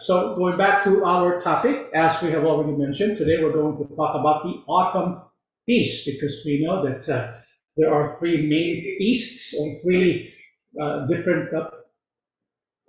[0.00, 3.94] So going back to our topic, as we have already mentioned, today we're going to
[3.94, 5.20] talk about the autumn
[5.66, 7.32] feast because we know that uh,
[7.76, 10.32] there are three main feasts or three
[10.80, 11.68] uh, different uh,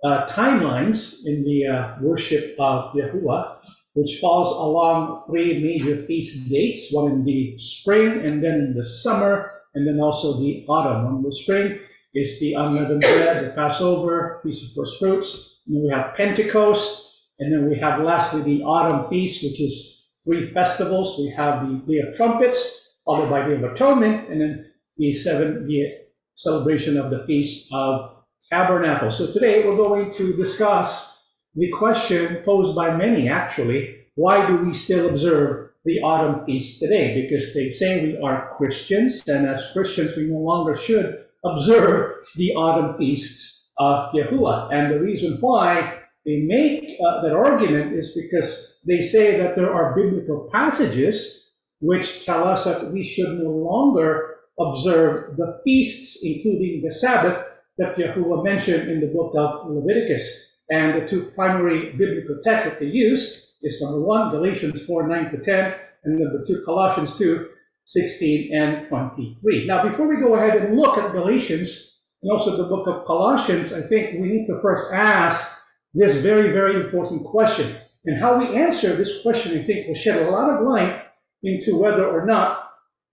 [0.04, 3.58] uh timelines in the uh, worship of Yahuwah,
[3.92, 8.86] which falls along three major feast dates, one in the spring and then in the
[8.86, 11.16] summer, and then also the autumn.
[11.16, 11.78] In the spring
[12.14, 15.51] is the unleavened bread, the Passover, Feast of First Fruits.
[15.66, 20.10] And then we have Pentecost, and then we have lastly the autumn feast, which is
[20.24, 21.18] three festivals.
[21.18, 24.64] We have the Day of Trumpets, followed by Day of Atonement, and then
[24.96, 25.86] the seven the
[26.34, 29.18] celebration of the Feast of Tabernacles.
[29.18, 34.74] So today we're going to discuss the question posed by many actually, why do we
[34.74, 37.22] still observe the autumn feast today?
[37.22, 42.52] Because they say we are Christians, and as Christians we no longer should observe the
[42.52, 44.72] autumn feasts of Yahuwah.
[44.72, 49.72] And the reason why they make uh, that argument is because they say that there
[49.72, 56.82] are biblical passages which tell us that we should no longer observe the feasts, including
[56.84, 57.44] the Sabbath,
[57.78, 60.60] that Yahuwah mentioned in the book of Leviticus.
[60.70, 65.30] And the two primary biblical texts that they use is number one, Galatians 4 9
[65.32, 67.48] to 10, and number two, Colossians 2
[67.84, 69.66] 16 and 23.
[69.66, 71.91] Now, before we go ahead and look at Galatians
[72.22, 75.60] and also the book of Colossians, I think we need to first ask
[75.94, 77.74] this very, very important question.
[78.04, 81.02] And how we answer this question, I think, will shed a lot of light
[81.42, 82.70] into whether or not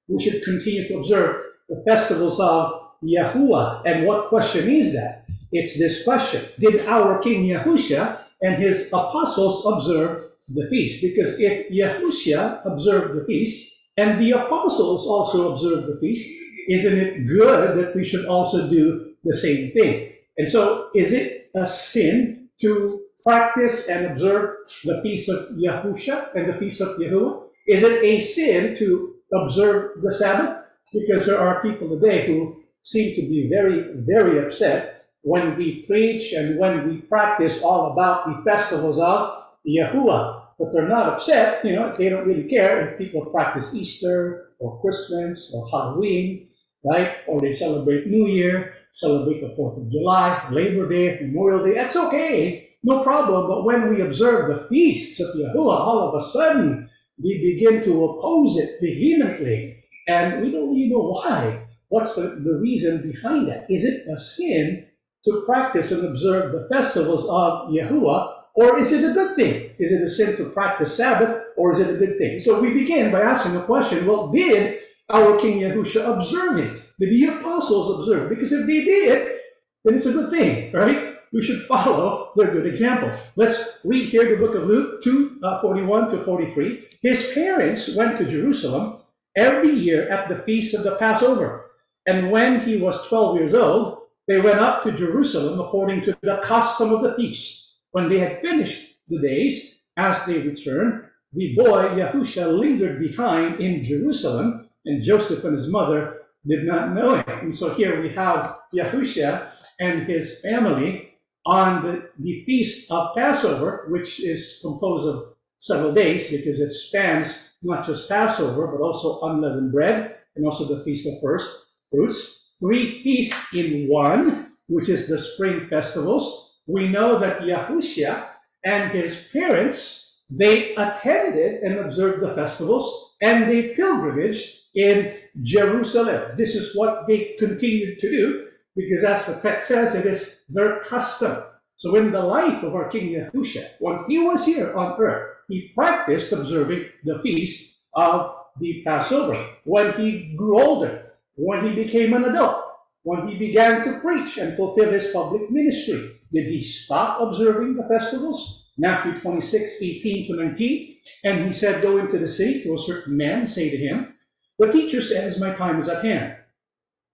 [0.07, 3.83] we should continue to observe the festivals of Yahuwah.
[3.85, 5.25] And what question is that?
[5.51, 11.01] It's this question Did our King Yahusha and his apostles observe the feast?
[11.01, 16.31] Because if Yahusha observed the feast, and the apostles also observed the feast.
[16.69, 20.13] Isn't it good that we should also do the same thing?
[20.37, 26.47] And so, is it a sin to practice and observe the feast of Yahusha and
[26.47, 27.43] the feast of Yahuwah?
[27.67, 30.63] Is it a sin to observe the Sabbath?
[30.93, 36.33] Because there are people today who seem to be very, very upset when we preach
[36.33, 41.63] and when we practice all about the festivals of Yahuwah but they're not upset.
[41.63, 46.48] You know, they don't really care if people practice Easter or Christmas or Halloween,
[46.83, 47.17] right?
[47.27, 51.75] Or oh, they celebrate New Year, celebrate the 4th of July, Labor Day, Memorial Day.
[51.75, 53.47] That's okay, no problem.
[53.47, 56.89] But when we observe the feasts of Yahuwah, all of a sudden
[57.21, 59.83] we begin to oppose it vehemently.
[60.07, 61.67] And we don't really know why.
[61.89, 63.65] What's the, the reason behind that?
[63.69, 64.87] Is it a sin
[65.25, 69.71] to practice and observe the festivals of Yahuwah or is it a good thing?
[69.79, 72.39] Is it a sin to practice Sabbath, or is it a good thing?
[72.41, 76.81] So we begin by asking the question well, did our King Yahusha observe it?
[76.99, 78.29] Did the apostles observe?
[78.29, 79.39] Because if they did,
[79.83, 81.15] then it's a good thing, right?
[81.31, 83.11] We should follow their good example.
[83.35, 86.85] Let's read here the book of Luke 2 uh, 41 to 43.
[87.01, 89.01] His parents went to Jerusalem
[89.37, 91.71] every year at the feast of the Passover.
[92.07, 96.39] And when he was 12 years old, they went up to Jerusalem according to the
[96.43, 97.81] custom of the feast.
[97.91, 101.03] When they had finished the days, as they returned,
[101.33, 107.15] the boy Yahusha lingered behind in Jerusalem, and Joseph and his mother did not know
[107.15, 107.27] it.
[107.27, 111.13] And so here we have Yahusha and his family
[111.45, 117.57] on the, the feast of Passover, which is composed of several days because it spans
[117.63, 122.55] not just Passover, but also unleavened bread and also the feast of first fruits.
[122.59, 128.27] Three feasts in one, which is the spring festivals we know that Yahushua
[128.63, 136.37] and his parents, they attended and observed the festivals and they pilgrimaged in Jerusalem.
[136.37, 138.45] This is what they continued to do
[138.75, 141.43] because as the text says, it is their custom.
[141.75, 145.71] So in the life of our King Yahushua, when he was here on earth, he
[145.75, 149.35] practiced observing the feast of the Passover.
[149.63, 152.63] When he grew older, when he became an adult,
[153.03, 157.87] when he began to preach and fulfill his public ministry, did he stop observing the
[157.87, 158.71] festivals?
[158.77, 160.95] Matthew 26, 18 to 19.
[161.23, 164.13] And he said, Go into the city to a certain man, say to him,
[164.59, 166.35] The teacher says, My time is at hand.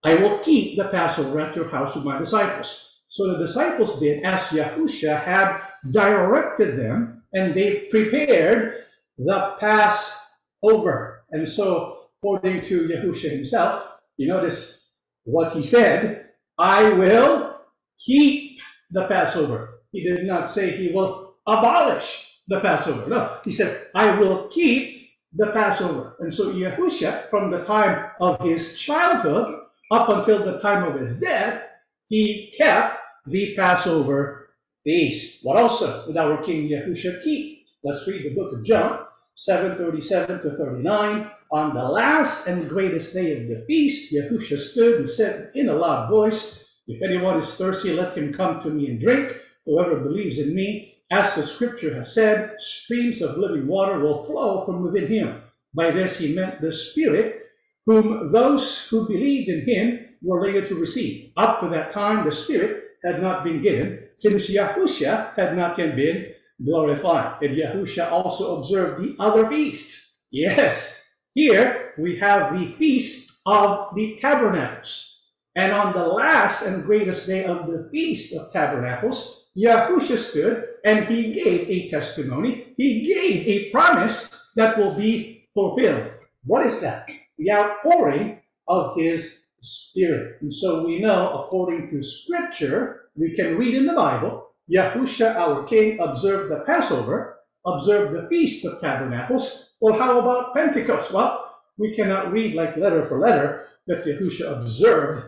[0.04, 3.02] I will keep the Passover at your house with my disciples.
[3.08, 8.84] So the disciples did as Yahusha had directed them, and they prepared
[9.16, 11.24] the Passover.
[11.30, 14.94] And so, according to Yahusha himself, you notice
[15.24, 16.26] what he said
[16.58, 17.56] I will
[17.98, 18.60] keep
[18.90, 19.80] the Passover.
[19.92, 23.08] He did not say he will abolish the Passover.
[23.08, 24.95] No, he said, I will keep
[25.34, 26.16] the Passover.
[26.20, 31.20] And so Yahusha, from the time of his childhood up until the time of his
[31.20, 31.68] death,
[32.08, 34.50] he kept the Passover
[34.84, 35.44] feast.
[35.44, 37.66] What also did our King Yahushua keep?
[37.82, 41.30] Let's read the book of John, 737 to 39.
[41.52, 45.74] On the last and greatest day of the feast, Yahushua stood and said in a
[45.74, 49.36] loud voice, If anyone is thirsty, let him come to me and drink.
[49.64, 54.64] Whoever believes in me, as the scripture has said, streams of living water will flow
[54.64, 55.42] from within him.
[55.74, 57.42] By this he meant the Spirit,
[57.84, 61.32] whom those who believed in him were later to receive.
[61.36, 65.94] Up to that time, the Spirit had not been given, since Yahusha had not yet
[65.94, 66.32] been
[66.64, 67.42] glorified.
[67.42, 70.24] And Yahusha also observed the other feasts.
[70.30, 75.12] Yes, here we have the feast of the tabernacles.
[75.54, 81.06] And on the last and greatest day of the Feast of Tabernacles, Yahusha stood and
[81.06, 82.74] he gave a testimony.
[82.76, 86.10] He gave a promise that will be fulfilled.
[86.44, 87.08] What is that?
[87.38, 90.36] The outpouring of his Spirit.
[90.42, 95.64] And so we know, according to Scripture, we can read in the Bible, Yahusha, our
[95.64, 99.74] King, observed the Passover, observed the Feast of Tabernacles.
[99.80, 101.12] Well, how about Pentecost?
[101.12, 105.24] Well, we cannot read like letter for letter that Yahusha observed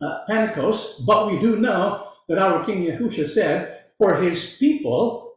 [0.00, 5.34] uh, Pentecost, but we do know that our King Yahusha said for his people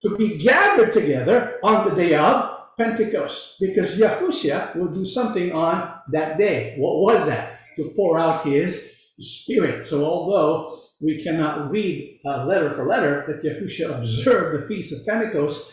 [0.00, 5.92] to be gathered together on the day of Pentecost, because Yahusha will do something on
[6.12, 6.76] that day.
[6.78, 7.58] What was that?
[7.78, 9.88] To pour out his spirit.
[9.88, 15.04] So although we cannot read uh, letter for letter that Yahusha observed the Feast of
[15.04, 15.72] Pentecost,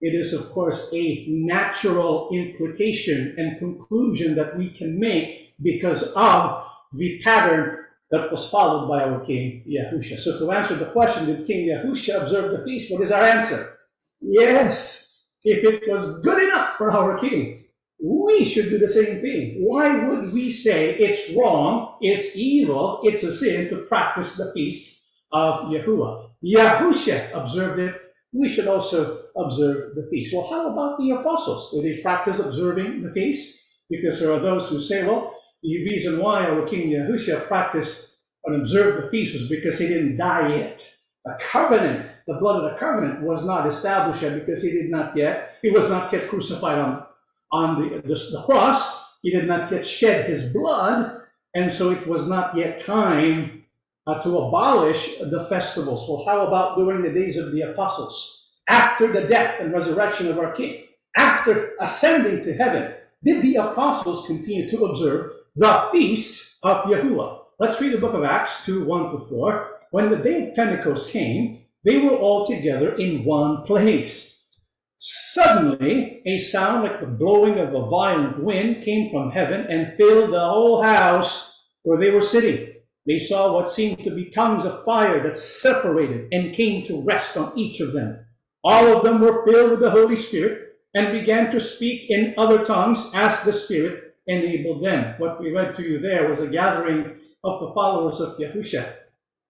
[0.00, 6.66] it is, of course, a natural implication and conclusion that we can make because of
[6.92, 10.18] the pattern that was followed by our King Yahusha.
[10.20, 12.92] So to answer the question, did King Yahusha observe the feast?
[12.92, 13.78] What is our answer?
[14.20, 15.26] Yes.
[15.44, 17.64] If it was good enough for our King,
[18.02, 19.56] we should do the same thing.
[19.58, 25.08] Why would we say it's wrong, it's evil, it's a sin to practice the feast
[25.32, 26.30] of Yahuwah?
[26.44, 27.94] Yahusha observed it.
[28.32, 30.34] We should also observe the feast.
[30.34, 31.72] Well, how about the apostles?
[31.72, 33.58] Did they practice observing the feast?
[33.88, 35.32] Because there are those who say, well,
[35.66, 40.16] the reason why our King Yahushua practiced and observed the feast was because he didn't
[40.16, 40.94] die yet.
[41.24, 45.16] The covenant, the blood of the covenant, was not established yet because he did not
[45.16, 47.04] yet, he was not yet crucified on,
[47.50, 49.18] on the, the, the cross.
[49.22, 51.20] He did not yet shed his blood,
[51.52, 53.64] and so it was not yet time
[54.06, 56.08] uh, to abolish the festivals.
[56.08, 58.52] Well, how about during the days of the apostles?
[58.68, 60.84] After the death and resurrection of our King,
[61.16, 67.38] after ascending to heaven, did the apostles continue to observe the feast of Yahuwah.
[67.58, 69.70] Let's read the book of Acts 2 1 to 4.
[69.90, 74.54] When the day of Pentecost came, they were all together in one place.
[74.98, 80.32] Suddenly, a sound like the blowing of a violent wind came from heaven and filled
[80.32, 82.74] the whole house where they were sitting.
[83.06, 87.36] They saw what seemed to be tongues of fire that separated and came to rest
[87.36, 88.26] on each of them.
[88.62, 92.62] All of them were filled with the Holy Spirit and began to speak in other
[92.64, 95.14] tongues as the Spirit enabled them.
[95.18, 98.92] What we read to you there was a gathering of the followers of Yahusha.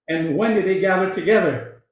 [0.09, 1.83] And when did they gather together?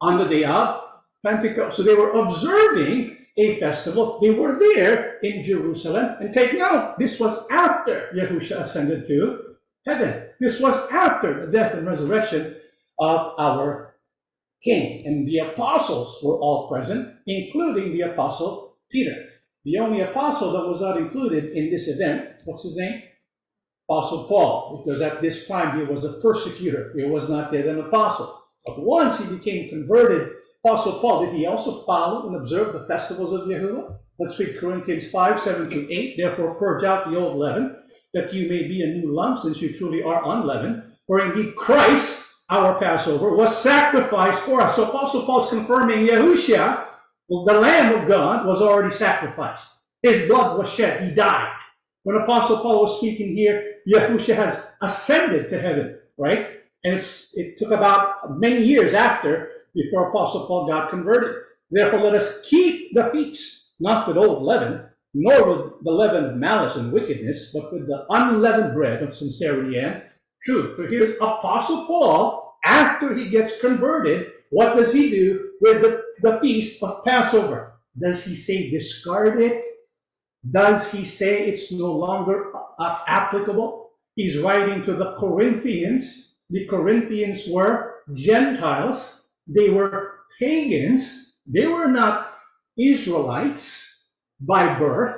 [0.00, 0.80] On the day of
[1.24, 1.76] Pentecost.
[1.76, 4.18] So they were observing a festival.
[4.20, 6.16] They were there in Jerusalem.
[6.20, 9.56] And take note, this was after Yahusha ascended to
[9.86, 10.24] heaven.
[10.40, 12.56] This was after the death and resurrection
[12.98, 13.96] of our
[14.62, 15.06] King.
[15.06, 19.26] And the apostles were all present, including the apostle Peter.
[19.68, 23.02] The only apostle that was not included in this event, what's his name?
[23.86, 26.94] Apostle Paul, because at this time he was a persecutor.
[26.96, 28.44] He was not yet an apostle.
[28.64, 30.30] But once he became converted,
[30.64, 33.98] Apostle Paul, did he also follow and observe the festivals of Yahuwah?
[34.18, 36.16] Let's read Corinthians 5, 7 to 8.
[36.16, 37.76] Therefore, purge out the old leaven,
[38.14, 40.82] that you may be a new lump, since you truly are unleavened.
[41.06, 44.76] For indeed Christ, our Passover, was sacrificed for us.
[44.76, 46.87] So Apostle Paul's confirming Yahushua
[47.28, 49.84] well, the Lamb of God was already sacrificed.
[50.02, 51.08] His blood was shed.
[51.08, 51.52] He died.
[52.04, 56.48] When Apostle Paul was speaking here, Yahushua has ascended to heaven, right?
[56.84, 56.94] And
[57.34, 61.36] it took about many years after before Apostle Paul got converted.
[61.70, 66.36] Therefore, let us keep the feast, not with old leaven, nor with the leaven of
[66.36, 70.02] malice and wickedness, but with the unleavened bread of sincerity and
[70.42, 70.76] truth.
[70.76, 76.38] So here's Apostle Paul, after he gets converted, what does he do with the, the
[76.40, 77.80] feast of Passover?
[77.98, 79.64] Does he say discard it?
[80.48, 83.90] Does he say it's no longer uh, applicable?
[84.14, 86.40] He's writing to the Corinthians.
[86.50, 89.28] The Corinthians were Gentiles.
[89.46, 91.40] They were pagans.
[91.46, 92.32] They were not
[92.78, 94.08] Israelites
[94.40, 95.16] by birth.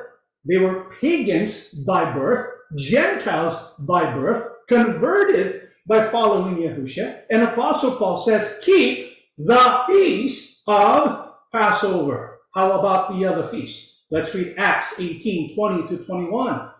[0.48, 2.46] They were pagans by birth,
[2.78, 7.22] Gentiles by birth, converted by following Yahusha.
[7.30, 9.09] And Apostle Paul says, keep
[9.44, 12.40] the feast of Passover.
[12.54, 14.04] How about the other feast?
[14.10, 16.70] Let's read Acts 18, 20 to 21.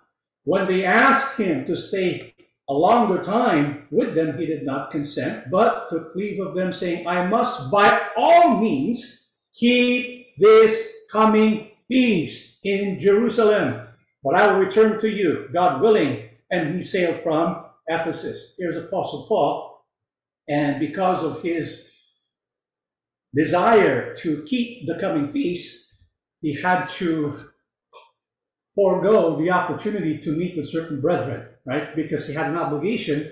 [0.44, 2.34] When they asked him to stay
[2.68, 7.06] a longer time with them, he did not consent, but took leave of them, saying,
[7.06, 13.86] I must by all means keep this coming feast in Jerusalem.
[14.22, 16.28] But I will return to you, God willing.
[16.50, 18.56] And he sailed from Ephesus.
[18.58, 19.86] Here's Apostle Paul.
[20.48, 21.89] And because of his
[23.34, 25.96] desire to keep the coming feast,
[26.40, 27.50] he had to
[28.74, 31.94] forego the opportunity to meet with certain brethren, right?
[31.94, 33.30] Because he had an obligation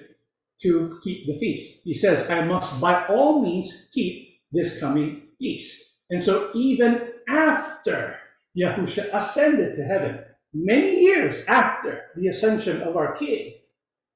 [0.62, 1.82] to keep the feast.
[1.84, 6.00] He says, I must by all means keep this coming feast.
[6.10, 8.16] And so even after
[8.56, 10.20] Yahusha ascended to heaven,
[10.52, 13.54] many years after the ascension of our King,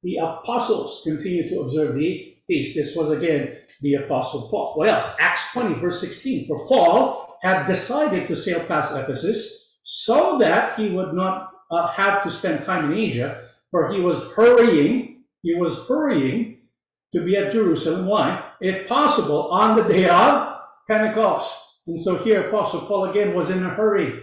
[0.02, 2.76] the apostles continued to observe the feast.
[2.76, 4.74] This was again the apostle Paul.
[4.76, 5.16] What else?
[5.18, 6.46] Acts 20, verse 16.
[6.46, 12.22] For Paul had decided to sail past Ephesus so that he would not uh, have
[12.22, 16.58] to spend time in Asia, for he was hurrying, he was hurrying
[17.12, 18.06] to be at Jerusalem.
[18.06, 18.44] Why?
[18.60, 20.58] If possible, on the day of
[20.88, 21.58] Pentecost.
[21.86, 24.20] And so here Apostle Paul again was in a hurry.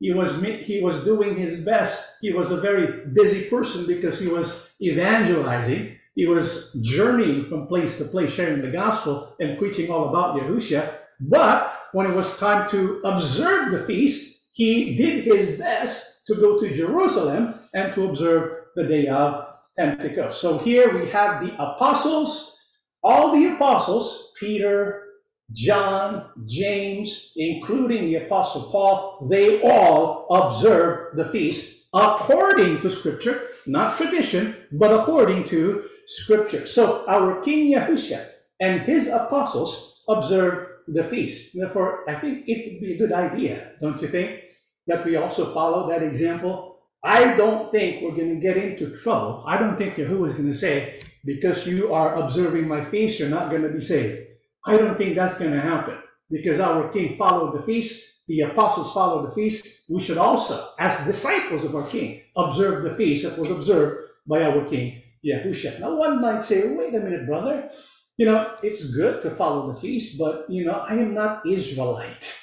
[0.00, 2.18] He was, he was doing his best.
[2.20, 5.98] He was a very busy person because he was evangelizing.
[6.14, 10.94] He was journeying from place to place, sharing the gospel and preaching all about Yahusha.
[11.20, 16.58] But when it was time to observe the feast, he did his best to go
[16.58, 19.46] to Jerusalem and to observe the day of
[19.78, 20.40] Pentecost.
[20.40, 22.58] So here we have the apostles,
[23.02, 25.06] all the apostles, Peter,
[25.52, 33.96] John, James, including the Apostle Paul, they all observed the feast according to Scripture, not
[33.96, 36.66] tradition, but according to Scripture.
[36.66, 38.26] So our King Yahusha
[38.60, 41.52] and his apostles observed the feast.
[41.54, 44.40] Therefore, I think it would be a good idea, don't you think,
[44.86, 46.80] that we also follow that example?
[47.04, 49.44] I don't think we're going to get into trouble.
[49.46, 53.28] I don't think Yahuwah is going to say, because you are observing my feast, you're
[53.28, 54.26] not going to be saved.
[54.66, 55.98] I don't think that's going to happen
[56.30, 58.08] because our king followed the feast.
[58.28, 59.84] The apostles followed the feast.
[59.88, 64.42] We should also, as disciples of our king, observe the feast that was observed by
[64.42, 65.80] our king, Yahusha.
[65.80, 67.70] Now, one might say, wait a minute, brother.
[68.16, 72.38] You know, it's good to follow the feast, but, you know, I am not Israelite.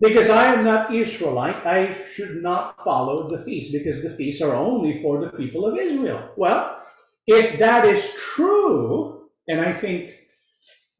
[0.00, 4.54] Because I am not Israelite, I should not follow the feast because the feasts are
[4.54, 6.30] only for the people of Israel.
[6.36, 6.82] Well,
[7.26, 10.12] if that is true, and I think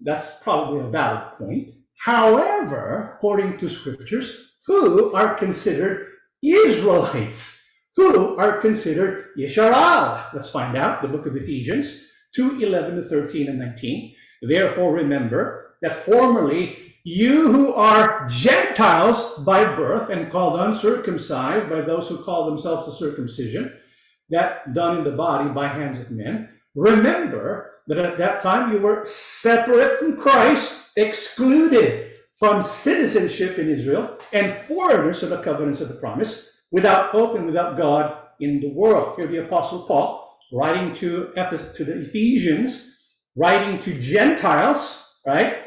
[0.00, 1.74] that's probably a valid point.
[2.04, 6.08] However, according to scriptures, who are considered
[6.42, 7.57] Israelites?
[7.98, 10.32] Who are considered Yisharal?
[10.32, 11.02] Let's find out.
[11.02, 14.14] The book of Ephesians 2 11 to 13 and 19.
[14.42, 22.08] Therefore, remember that formerly you who are Gentiles by birth and called uncircumcised by those
[22.08, 23.76] who call themselves the circumcision,
[24.30, 28.78] that done in the body by hands of men, remember that at that time you
[28.78, 35.88] were separate from Christ, excluded from citizenship in Israel, and foreigners of the covenants of
[35.88, 39.16] the promise, without hope and without God in the world.
[39.16, 42.96] Here the Apostle Paul, writing to Ephesus, to the Ephesians,
[43.36, 45.58] writing to Gentiles, right?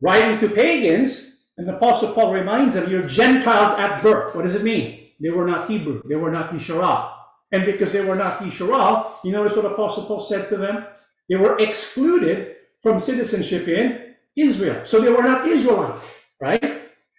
[0.00, 4.34] Writing to pagans, and the Apostle Paul reminds them, you're Gentiles at birth.
[4.34, 5.08] What does it mean?
[5.20, 6.02] They were not Hebrew.
[6.08, 7.12] They were not Yisrael.
[7.52, 10.84] And because they were not Yisrael, you notice what Apostle Paul said to them?
[11.30, 14.84] They were excluded from citizenship in Israel.
[14.84, 16.04] So they were not Israelite,
[16.40, 16.73] right?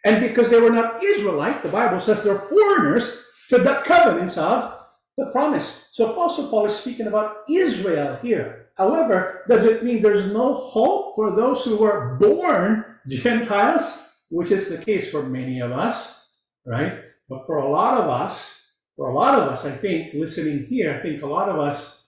[0.06, 4.74] And because they were not Israelite, the Bible says they're foreigners to the covenants of
[5.18, 5.90] the promise.
[5.92, 8.68] So Apostle Paul is speaking about Israel here.
[8.78, 14.70] However, does it mean there's no hope for those who were born Gentiles, which is
[14.70, 16.28] the case for many of us,
[16.66, 17.00] right?
[17.28, 18.62] But for a lot of us,
[18.96, 22.06] for a lot of us, I think, listening here, I think a lot of us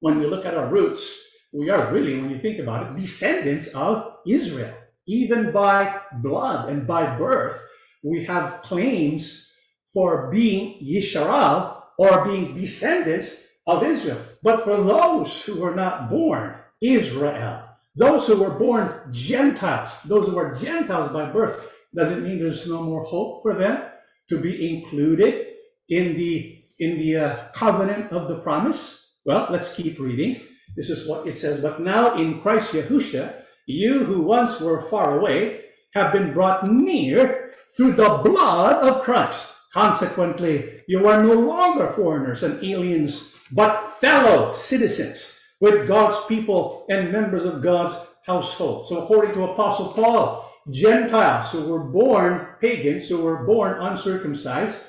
[0.00, 1.20] when we look at our roots,
[1.52, 4.74] we are really, when you think about it, descendants of Israel.
[5.08, 7.60] Even by blood and by birth,
[8.04, 9.50] we have claims
[9.92, 14.20] for being Yisharal or being descendants of Israel.
[14.42, 17.64] But for those who were not born Israel,
[17.96, 22.82] those who were born Gentiles, those who were Gentiles by birth, doesn't mean there's no
[22.82, 23.82] more hope for them
[24.28, 25.46] to be included
[25.88, 30.40] in the in the uh, covenant of the promise well, let's keep reading.
[30.74, 31.60] This is what it says.
[31.60, 35.60] But now in Christ Yahusha, you who once were far away
[35.92, 39.54] have been brought near through the blood of Christ.
[39.74, 47.12] Consequently, you are no longer foreigners and aliens, but fellow citizens with God's people and
[47.12, 47.94] members of God's
[48.26, 48.88] household.
[48.88, 54.86] So according to Apostle Paul, Gentiles who were born pagans, who were born uncircumcised,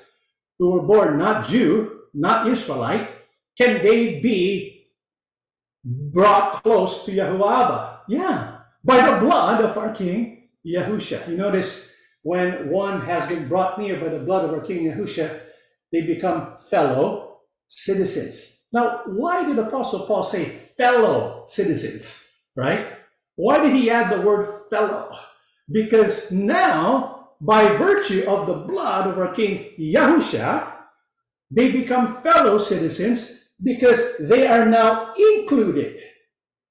[0.58, 3.10] who were born not Jew, not Israelite,
[3.58, 4.88] can they be
[5.84, 8.00] brought close to Yahuwah?
[8.08, 8.49] Yeah,
[8.84, 11.28] by the blood of our King Yahusha.
[11.28, 11.92] You notice
[12.24, 15.42] when one has been brought near by the blood of our King Yahusha,
[15.92, 18.66] they become fellow citizens.
[18.72, 22.94] Now, why did Apostle Paul say fellow citizens, right?
[23.36, 25.16] Why did he add the word fellow?
[25.72, 30.74] Because now, by virtue of the blood of our King Yahusha,
[31.50, 35.98] they become fellow citizens because they are now included,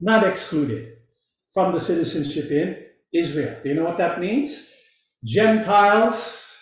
[0.01, 0.98] not excluded,
[1.59, 2.77] from the citizenship in
[3.13, 3.57] Israel.
[3.61, 4.73] Do you know what that means?
[5.25, 6.55] Gentiles,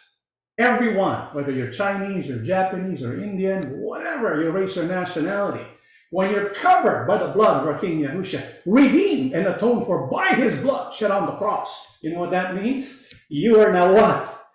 [0.59, 5.67] everyone, whether you're Chinese or Japanese or Indian, whatever your race or nationality,
[6.12, 10.29] when you're covered by the blood of our King Yahusha, redeemed and atoned for by
[10.29, 13.05] his blood shed on the cross, you know what that means?
[13.29, 14.47] You are now what?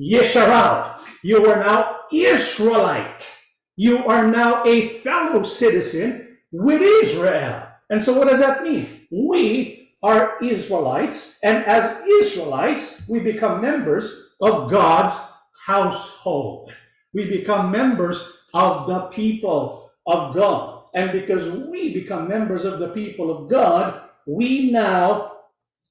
[0.00, 1.00] Yesharal.
[1.22, 3.30] You are now Israelite.
[3.76, 7.66] You are now a fellow citizen with Israel.
[7.90, 8.99] And so what does that mean?
[9.10, 15.18] We are Israelites, and as Israelites, we become members of God's
[15.66, 16.72] household.
[17.12, 20.84] We become members of the people of God.
[20.94, 25.32] And because we become members of the people of God, we now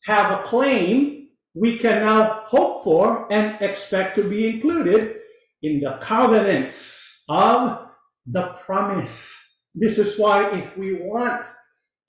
[0.05, 5.17] have a claim we can now hope for and expect to be included
[5.61, 7.89] in the covenants of
[8.25, 9.33] the promise.
[9.75, 11.43] This is why if we want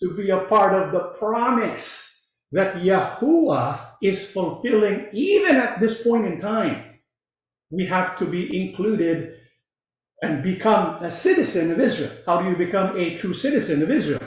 [0.03, 2.07] to be a part of the promise
[2.53, 6.85] that Yahuwah is fulfilling even at this point in time,
[7.71, 9.35] we have to be included
[10.23, 12.13] and become a citizen of Israel.
[12.27, 14.21] How do you become a true citizen of Israel?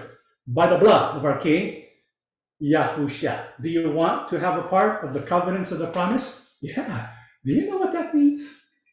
[0.47, 1.83] By the blood of our King,
[2.61, 3.45] Yahusha.
[3.61, 6.47] Do you want to have a part of the covenants of the promise?
[6.61, 7.09] Yeah.
[7.45, 8.49] Do you know what that means?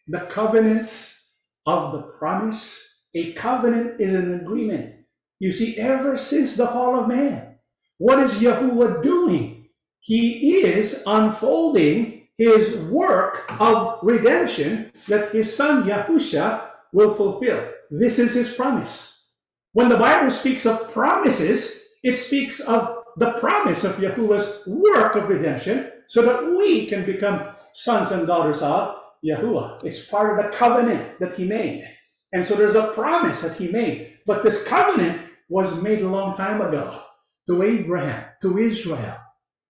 [0.09, 1.35] The covenants
[1.67, 2.79] of the promise.
[3.15, 4.95] A covenant is an agreement.
[5.41, 7.57] You see, ever since the fall of man,
[7.97, 9.69] what is Yahuwah doing?
[10.01, 17.69] He is unfolding his work of redemption that his son Yahusha will fulfill.
[17.91, 19.31] This is his promise.
[19.73, 25.29] When the Bible speaks of promises, it speaks of the promise of Yahuwah's work of
[25.29, 29.85] redemption so that we can become sons and daughters of Yahuwah.
[29.85, 31.89] It's part of the covenant that he made.
[32.33, 34.19] And so there's a promise that he made.
[34.27, 37.03] But this covenant was made a long time ago
[37.49, 39.17] to Abraham, to Israel.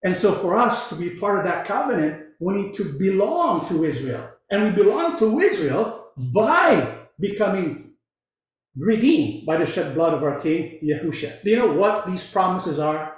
[0.05, 3.85] And so for us to be part of that covenant, we need to belong to
[3.85, 4.29] Israel.
[4.51, 7.95] And we belong to Israel by becoming
[8.77, 11.43] redeemed by the shed blood of our King Yahusha.
[11.43, 13.17] Do you know what these promises are?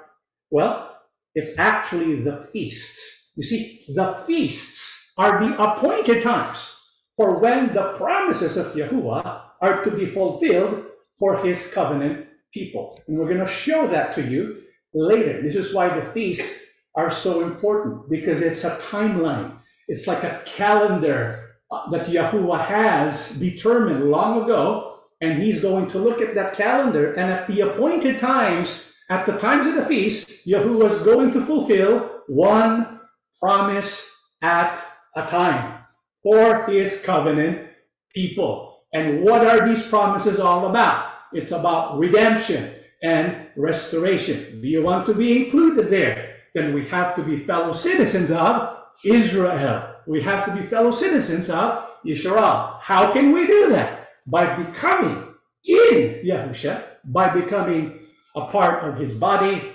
[0.51, 1.01] Well,
[1.35, 3.33] it's actually the feasts.
[3.37, 6.79] You see, the feasts are the appointed times
[7.16, 10.85] for when the promises of Yahuwah are to be fulfilled
[11.18, 13.00] for his covenant people.
[13.06, 14.62] And we're going to show that to you
[14.94, 15.42] later.
[15.42, 16.60] This is why the feasts
[16.94, 19.56] are so important because it's a timeline.
[19.88, 24.88] It's like a calendar uh, that Yahuwah has determined long ago.
[25.20, 29.36] And he's going to look at that calendar and at the appointed times at the
[29.36, 33.00] times of the feast, Yahuwah was going to fulfill one
[33.38, 34.10] promise
[34.40, 34.82] at
[35.14, 35.84] a time
[36.22, 37.68] for his covenant
[38.14, 38.84] people.
[38.94, 41.12] And what are these promises all about?
[41.33, 44.61] It's about redemption and restoration.
[44.61, 46.37] Do you want to be included there?
[46.55, 49.95] Then we have to be fellow citizens of Israel.
[50.07, 52.81] We have to be fellow citizens of Yisrael.
[52.81, 54.09] How can we do that?
[54.27, 58.01] By becoming in Yahusha, by becoming
[58.37, 59.73] a part of his body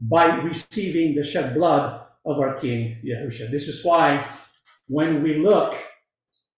[0.00, 3.50] by receiving the shed blood of our King Yahusha.
[3.50, 4.30] This is why
[4.86, 5.74] when we look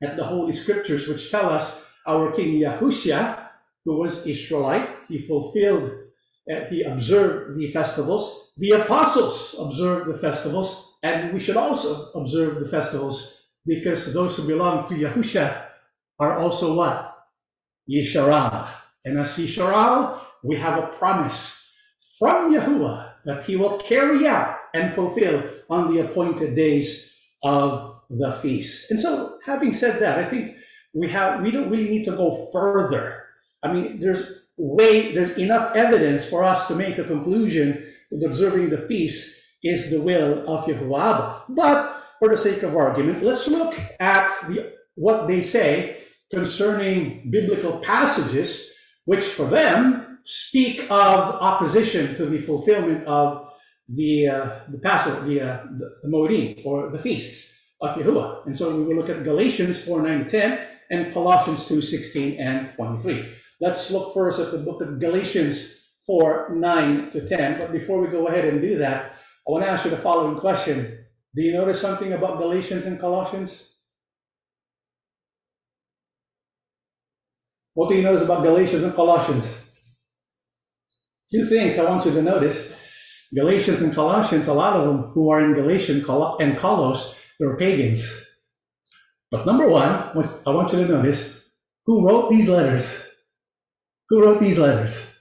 [0.02, 3.45] at the Holy Scriptures, which tell us our King Yahushua,
[3.86, 5.92] who was Israelite, he fulfilled,
[6.50, 8.52] uh, he observed the festivals.
[8.58, 14.46] The apostles observed the festivals, and we should also observe the festivals because those who
[14.46, 15.66] belong to Yahusha
[16.18, 17.16] are also what?
[17.88, 18.68] Yisharal.
[19.04, 21.72] And as Yisharal, we have a promise
[22.18, 28.32] from Yahuwah that he will carry out and fulfill on the appointed days of the
[28.32, 28.90] feast.
[28.90, 30.56] And so, having said that, I think
[30.94, 33.25] we have we don't really need to go further.
[33.62, 38.70] I mean, there's way there's enough evidence for us to make a conclusion that observing
[38.70, 41.42] the feast is the will of Yahuwah.
[41.48, 45.98] But for the sake of argument, let's look at the, what they say
[46.30, 48.72] concerning biblical passages,
[49.04, 53.48] which for them speak of opposition to the fulfillment of
[53.88, 58.46] the, uh, the Passover, the, uh, the, the Moedim, or the feasts of Yahuwah.
[58.46, 62.70] And so we will look at Galatians 4, 9, 10, and Colossians 2, 16, and
[62.74, 63.24] 23.
[63.60, 67.58] Let's look first at the book of Galatians 4, 9 to 10.
[67.58, 69.12] But before we go ahead and do that,
[69.46, 71.06] I want to ask you the following question.
[71.34, 73.76] Do you notice something about Galatians and Colossians?
[77.74, 79.58] What do you notice about Galatians and Colossians?
[81.32, 82.74] Two things I want you to notice.
[83.34, 88.24] Galatians and Colossians, a lot of them who are in Galatian and Colos, they're pagans.
[89.30, 89.90] But number one,
[90.46, 91.48] I want you to notice,
[91.84, 93.05] who wrote these letters?
[94.08, 95.16] Who wrote these letters?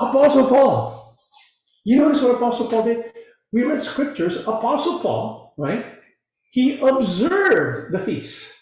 [0.00, 1.16] Apostle Paul.
[1.84, 3.12] You notice what Apostle Paul did?
[3.52, 4.46] We read scriptures.
[4.46, 5.84] Apostle Paul, right?
[6.50, 8.54] He observed the feast.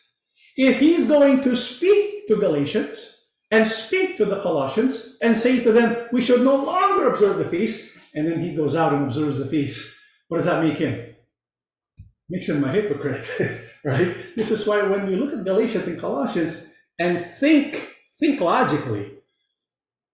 [0.57, 3.17] If he's going to speak to Galatians
[3.51, 7.49] and speak to the Colossians and say to them, we should no longer observe the
[7.49, 9.97] feast, and then he goes out and observes the feast,
[10.29, 11.15] what does that make him?
[12.29, 13.27] Makes him a hypocrite,
[13.85, 14.17] right?
[14.37, 16.67] This is why when we look at Galatians and Colossians
[16.99, 19.18] and think, think logically,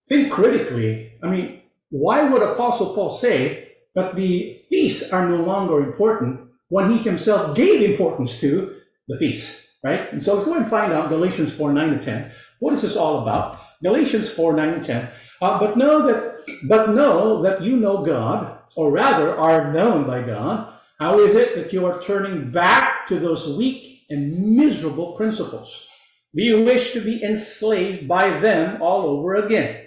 [0.09, 5.81] think critically, I mean, why would Apostle Paul say that the feasts are no longer
[5.83, 8.77] important when he himself gave importance to
[9.09, 9.65] the feasts?
[9.85, 10.13] right?
[10.13, 12.33] And so let's go and find out Galatians 4, 9 to 10.
[12.59, 13.61] What is this all about?
[13.83, 15.09] Galatians 4, 9 and 10.
[15.43, 16.33] Uh, but know that
[16.69, 20.73] but know that you know God, or rather are known by God.
[20.99, 25.89] How is it that you are turning back to those weak and miserable principles?
[26.35, 29.84] Do you wish to be enslaved by them all over again?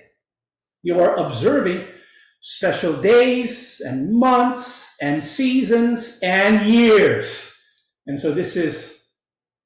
[0.88, 1.86] You are observing
[2.39, 7.54] special days and months and seasons and years.
[8.06, 8.97] And so this is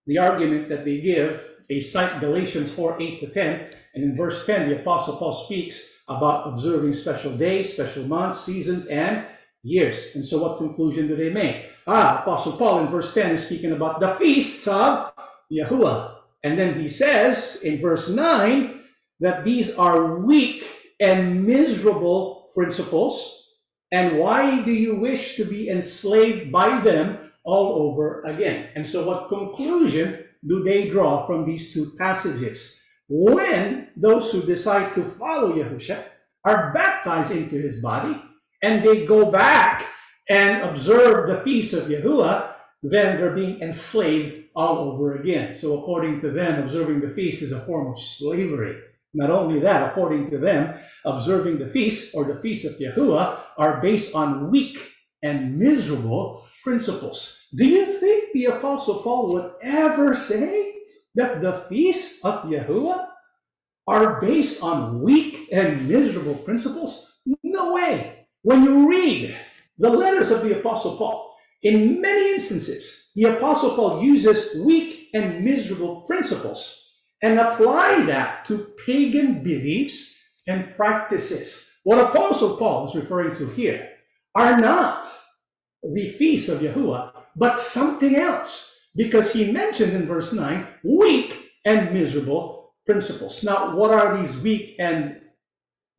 [0.08, 3.70] the argument that they give, they cite Galatians 4 8 to 10.
[3.94, 8.88] And in verse 10, the Apostle Paul speaks about observing special days, special months, seasons,
[8.88, 9.28] and
[9.62, 10.16] years.
[10.16, 11.68] And so, what conclusion do they make?
[11.86, 15.14] Ah, Apostle Paul in verse 10 is speaking about the feasts of
[15.54, 16.16] Yahuwah.
[16.44, 18.82] And then he says in verse 9
[19.20, 23.50] that these are weak and miserable principles.
[23.92, 28.70] And why do you wish to be enslaved by them all over again.
[28.76, 32.82] And so, what conclusion do they draw from these two passages?
[33.10, 36.04] When those who decide to follow Yahusha
[36.46, 38.20] are baptized into his body
[38.64, 39.86] and they go back
[40.30, 45.58] and observe the feast of Yahuwah, then they're being enslaved all over again.
[45.58, 48.80] So, according to them, observing the feast is a form of slavery.
[49.14, 50.74] Not only that, according to them,
[51.06, 54.80] observing the feast or the feast of Yahuwah are based on weak
[55.22, 57.48] and miserable principles.
[57.54, 60.76] Do you think the Apostle Paul would ever say
[61.16, 63.08] that the feasts of Yahuwah
[63.88, 67.20] are based on weak and miserable principles?
[67.44, 68.28] No way.
[68.44, 69.36] When you read
[69.78, 75.44] the letters of the Apostle Paul, in many instances, the Apostle Paul uses weak and
[75.44, 76.81] miserable principles
[77.22, 81.72] and apply that to pagan beliefs and practices.
[81.84, 83.90] What Apostle Paul is referring to here
[84.36, 85.08] are not
[85.84, 91.94] the feasts of Yahuwah, but something else, because he mentioned in verse 9 weak and
[91.94, 93.44] miserable principles.
[93.44, 95.22] Now, what are these weak and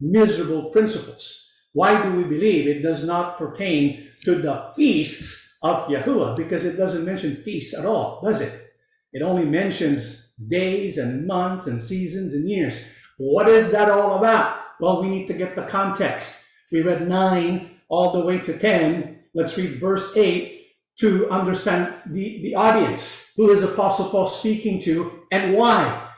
[0.01, 1.49] miserable principles?
[1.73, 6.37] Why do we believe it does not pertain to the feasts of Yahuwah?
[6.37, 8.73] Because it doesn't mention feasts at all, does it?
[9.13, 12.87] It only mentions days and months and seasons and years.
[13.19, 14.61] What is that all about?
[14.81, 16.49] Well, we need to get the context.
[16.71, 19.19] We read 9 all the way to 10.
[19.35, 20.67] Let's read verse 8
[21.01, 23.33] to understand the, the audience.
[23.37, 26.09] Who is Apostle Paul speaking to and why?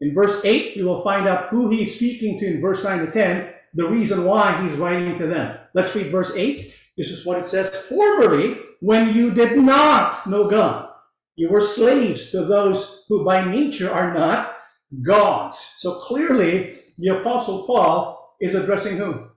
[0.00, 3.12] In verse 8, we will find out who he's speaking to in verse 9 to
[3.12, 5.58] 10, the reason why he's writing to them.
[5.74, 6.74] Let's read verse 8.
[6.96, 10.89] This is what it says Formerly, when you did not know God,
[11.36, 14.56] you were slaves to those who by nature are not
[15.02, 15.74] gods.
[15.78, 19.28] So clearly, the Apostle Paul is addressing who?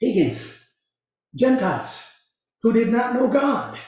[0.00, 0.62] Pagans,
[1.34, 2.12] Gentiles,
[2.62, 3.78] who did not know God.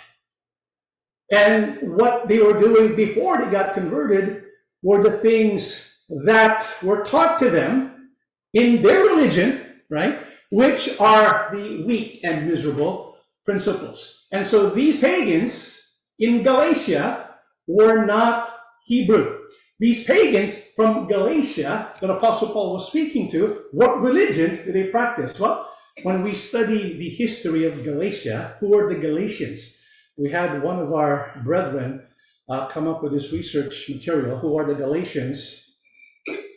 [1.30, 4.44] And what they were doing before they got converted
[4.82, 8.10] were the things that were taught to them
[8.54, 10.20] in their religion, right?
[10.50, 14.26] Which are the weak and miserable principles.
[14.32, 15.77] And so these pagans
[16.18, 17.30] in Galatia
[17.66, 19.38] were not Hebrew.
[19.80, 25.38] These pagans from Galatia that Apostle Paul was speaking to, what religion did they practice?
[25.38, 25.68] Well,
[26.02, 29.78] when we study the history of Galatia, who are the Galatians?
[30.18, 32.02] we had one of our brethren
[32.48, 34.38] uh, come up with this research material.
[34.38, 35.76] Who are the Galatians?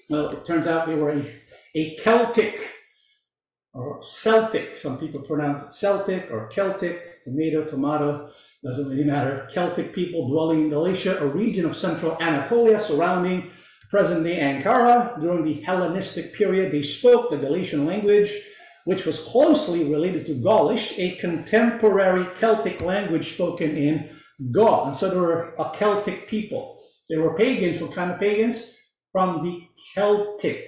[0.10, 1.26] Well, it turns out they were a,
[1.76, 2.60] a Celtic
[3.74, 8.32] or Celtic, some people pronounce it Celtic or Celtic, tomato, tomato,
[8.64, 9.48] doesn't really matter.
[9.52, 13.50] Celtic people dwelling in Galatia, a region of central Anatolia surrounding
[13.90, 15.20] present-day Ankara.
[15.20, 18.32] During the Hellenistic period, they spoke the Galatian language,
[18.86, 24.10] which was closely related to Gaulish, a contemporary Celtic language spoken in
[24.52, 24.88] Gaul.
[24.88, 26.80] And so they were a Celtic people.
[27.10, 27.82] They were pagans.
[27.82, 28.76] What kind of pagans?
[29.12, 30.66] From the Celtic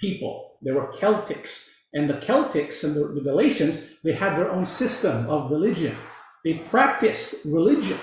[0.00, 0.58] people.
[0.62, 1.70] They were Celtics.
[1.94, 5.96] And the Celtics and the, the Galatians, they had their own system of religion.
[6.46, 7.98] They practiced religion,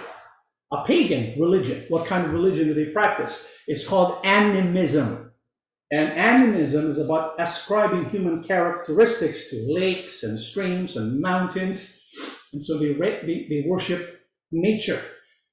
[0.74, 1.86] a pagan religion.
[1.88, 3.50] What kind of religion do they practice?
[3.68, 5.32] It's called animism.
[5.90, 12.04] And animism is about ascribing human characteristics to lakes and streams and mountains.
[12.52, 14.20] And so they, they, they worship
[14.52, 15.02] nature.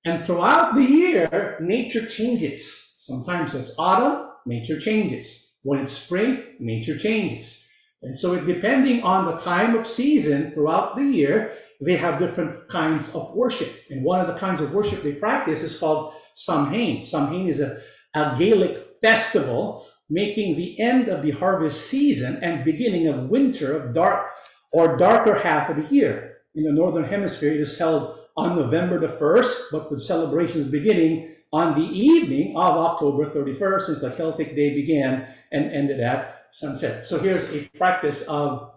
[0.04, 2.96] And throughout the year, nature changes.
[2.98, 5.58] Sometimes it's autumn, nature changes.
[5.62, 7.68] When it's spring, nature changes.
[8.02, 13.14] And so depending on the time of season throughout the year, they have different kinds
[13.14, 13.72] of worship.
[13.90, 17.06] And one of the kinds of worship they practice is called Samhain.
[17.06, 17.80] Samhain is a,
[18.14, 23.94] a Gaelic festival making the end of the harvest season and beginning of winter of
[23.94, 24.26] dark
[24.72, 26.38] or darker half of the year.
[26.54, 31.36] In the Northern Hemisphere, it is held on November the 1st, but with celebrations beginning
[31.52, 37.06] on the evening of October 31st, since the Celtic day began and ended at sunset.
[37.06, 38.70] So here's a practice of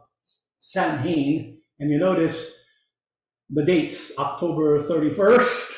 [0.59, 2.62] Samhain, and you notice
[3.49, 5.71] the dates October 31st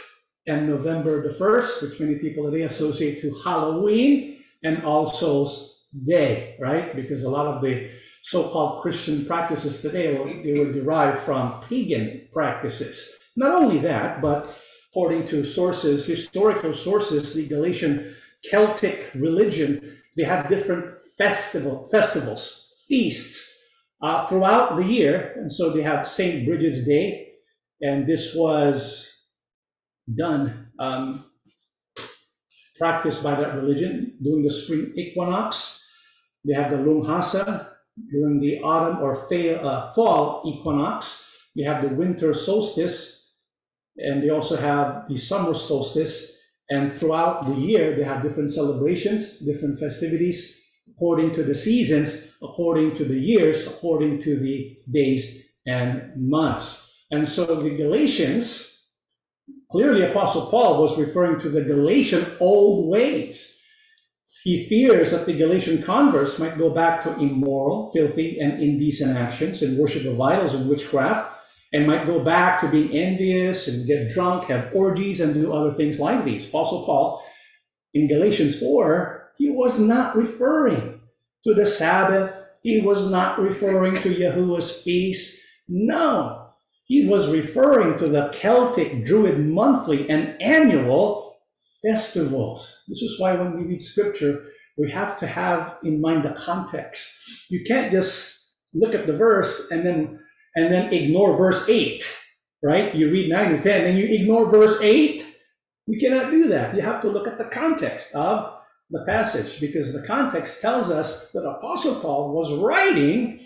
[0.48, 6.56] and November the 1st, which many people today associate to Halloween and All Souls Day,
[6.60, 6.96] right?
[6.96, 7.90] Because a lot of the
[8.24, 13.18] so-called Christian practices today, they were derived from pagan practices.
[13.36, 14.56] Not only that, but
[14.92, 23.58] according to sources, historical sources, the Galatian Celtic religion, they have different festival, festivals, feasts
[24.02, 25.34] uh, throughout the year.
[25.38, 26.46] And so they have St.
[26.48, 27.35] Bridget's Day,
[27.82, 29.12] and this was
[30.14, 31.26] done, um,
[32.78, 35.82] practiced by that religion during the spring equinox.
[36.46, 37.70] They have the Lughnasa
[38.12, 41.32] during the autumn or uh, fall equinox.
[41.56, 43.34] They have the winter solstice,
[43.98, 46.34] and they also have the summer solstice.
[46.70, 52.96] And throughout the year, they have different celebrations, different festivities, according to the seasons, according
[52.98, 56.85] to the years, according to the days and months.
[57.12, 58.90] And so the Galatians,
[59.72, 63.62] clearly Apostle Paul was referring to the Galatian old ways.
[64.44, 69.64] He fears that the Galatian converts might go back to immoral, filthy, and indecent actions
[69.64, 71.32] and worship of idols and witchcraft,
[71.74, 75.72] and might go back to being envious and get drunk, have orgies, and do other
[75.72, 76.48] things like these.
[76.48, 77.26] Apostle Paul,
[77.94, 81.02] in Galatians 4, he was not referring
[81.44, 82.34] to the Sabbath.
[82.62, 85.42] He was not referring to Yahuwah's feast.
[85.68, 86.45] No,
[86.86, 91.36] he was referring to the Celtic Druid monthly and annual
[91.84, 92.84] festivals.
[92.88, 97.18] This is why when we read scripture, we have to have in mind the context.
[97.50, 100.20] You can't just look at the verse and then
[100.56, 102.04] and then ignore verse 8,
[102.64, 102.96] right?
[102.96, 105.26] You read 9 and 10 and you ignore verse 8.
[105.88, 106.76] You cannot do that.
[106.76, 108.54] You have to look at the context of
[108.90, 113.42] the passage because the context tells us that Apostle Paul was writing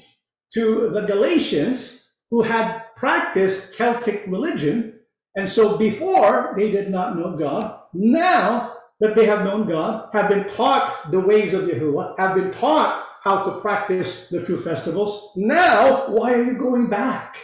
[0.54, 5.00] to the Galatians who had practiced Celtic religion.
[5.36, 10.30] And so before they did not know God, now that they have known God, have
[10.30, 15.32] been taught the ways of Yahuwah, have been taught how to practice the true festivals.
[15.38, 17.38] Now, why are you going back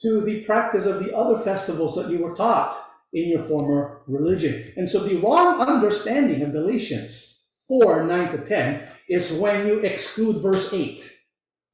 [0.00, 4.72] to the practice of the other festivals that you were taught in your former religion?
[4.76, 10.42] And so the wrong understanding of Galatians 4 9 to 10 is when you exclude
[10.42, 11.02] verse 8.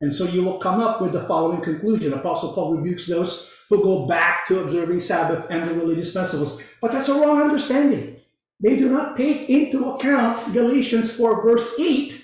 [0.01, 2.13] And so you will come up with the following conclusion.
[2.13, 6.61] Apostle Paul rebukes those who go back to observing Sabbath and the religious festivals.
[6.81, 8.17] But that's a wrong understanding.
[8.61, 12.21] They do not take into account Galatians 4, verse 8,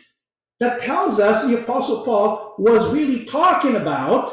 [0.61, 4.33] that tells us the Apostle Paul was really talking about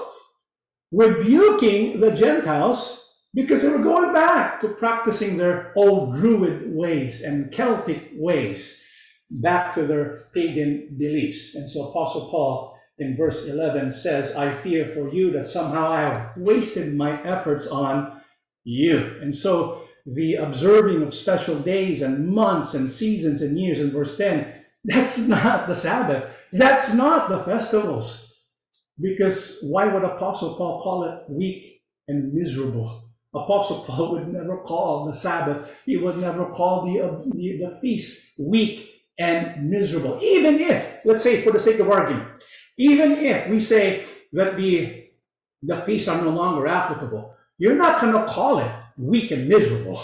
[0.91, 2.99] rebuking the Gentiles
[3.34, 8.86] because they were going back to practicing their old Druid ways and Celtic ways,
[9.29, 11.56] back to their pagan beliefs.
[11.56, 16.01] And so Apostle Paul in verse 11 says, I fear for you that somehow I
[16.01, 18.21] have wasted my efforts on
[18.63, 19.17] you.
[19.21, 24.17] And so the observing of special days and months and seasons and years in verse
[24.17, 24.53] 10,
[24.84, 26.29] that's not the Sabbath.
[26.51, 28.29] That's not the festivals.
[28.99, 33.10] Because why would Apostle Paul call it weak and miserable?
[33.34, 37.79] Apostle Paul would never call the Sabbath, he would never call the, uh, the, the
[37.82, 40.19] feast weak and miserable.
[40.21, 42.29] Even if, let's say for the sake of argument,
[42.77, 45.05] even if we say that the,
[45.62, 50.01] the feasts are no longer applicable, you're not going to call it weak and miserable,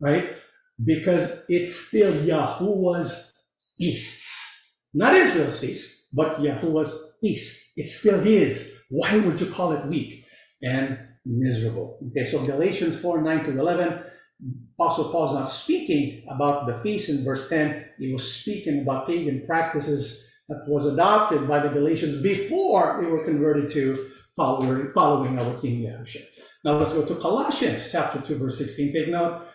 [0.00, 0.30] right?
[0.82, 3.32] Because it's still Yahuwah's
[3.78, 4.78] feasts.
[4.92, 7.72] Not Israel's feast, but Yahuwah's feast.
[7.76, 8.82] It's still his.
[8.90, 10.24] Why would you call it weak
[10.62, 11.98] and miserable?
[12.08, 14.04] Okay, so Galatians 4 9 to 11
[14.78, 17.84] Apostle Paul is not speaking about the feast in verse 10.
[17.98, 23.24] He was speaking about pagan practices that was adopted by the Galatians before they were
[23.24, 26.26] converted to following, following our King Yahushua.
[26.64, 28.92] Now let's go to Colossians chapter 2, verse 16.
[28.92, 29.46] Take note,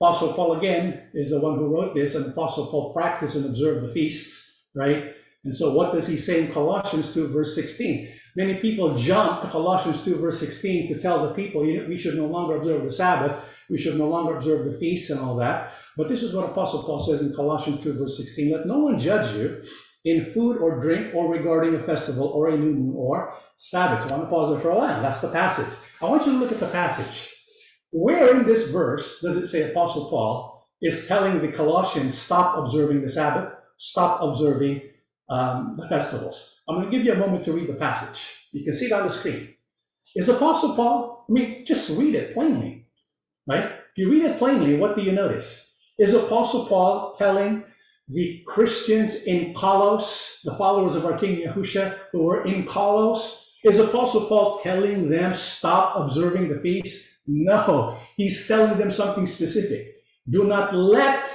[0.00, 3.88] Apostle Paul again is the one who wrote this, and Apostle Paul practiced and observed
[3.88, 5.12] the feasts, right?
[5.44, 8.08] And so what does he say in Colossians 2, verse 16?
[8.36, 12.26] Many people jump to Colossians 2, verse 16 to tell the people we should no
[12.26, 15.72] longer observe the Sabbath we should no longer observe the feasts and all that.
[15.96, 18.98] But this is what Apostle Paul says in Colossians 2, verse 16 Let no one
[19.00, 19.62] judge you
[20.04, 24.04] in food or drink or regarding a festival or a new moon or Sabbath.
[24.04, 25.00] So I want to pause there for a while.
[25.00, 25.72] That's the passage.
[26.00, 27.32] I want you to look at the passage.
[27.90, 33.02] Where in this verse does it say Apostle Paul is telling the Colossians, stop observing
[33.02, 34.82] the Sabbath, stop observing
[35.28, 36.62] um, the festivals?
[36.68, 38.48] I'm going to give you a moment to read the passage.
[38.52, 39.54] You can see it on the screen.
[40.16, 42.88] Is Apostle Paul, I mean, just read it plainly.
[43.46, 43.64] Right?
[43.64, 45.78] If you read it plainly, what do you notice?
[45.98, 47.64] Is Apostle Paul telling
[48.08, 53.78] the Christians in Colossus, the followers of our King Yahusha who were in Colossus, is
[53.78, 57.20] Apostle Paul telling them stop observing the feast?
[57.26, 59.94] No, he's telling them something specific.
[60.28, 61.28] Do not let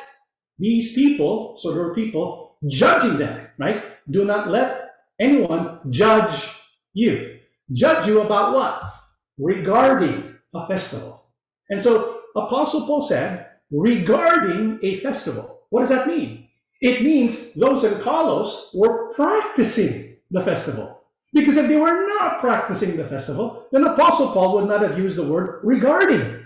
[0.59, 3.83] these people, so there people judging them, right?
[4.09, 6.53] Do not let anyone judge
[6.93, 7.39] you.
[7.71, 8.93] Judge you about what?
[9.37, 11.29] Regarding a festival.
[11.69, 15.61] And so Apostle Paul said, regarding a festival.
[15.69, 16.46] What does that mean?
[16.81, 21.01] It means those in Colossus were practicing the festival.
[21.33, 25.17] Because if they were not practicing the festival, then Apostle Paul would not have used
[25.17, 26.45] the word regarding.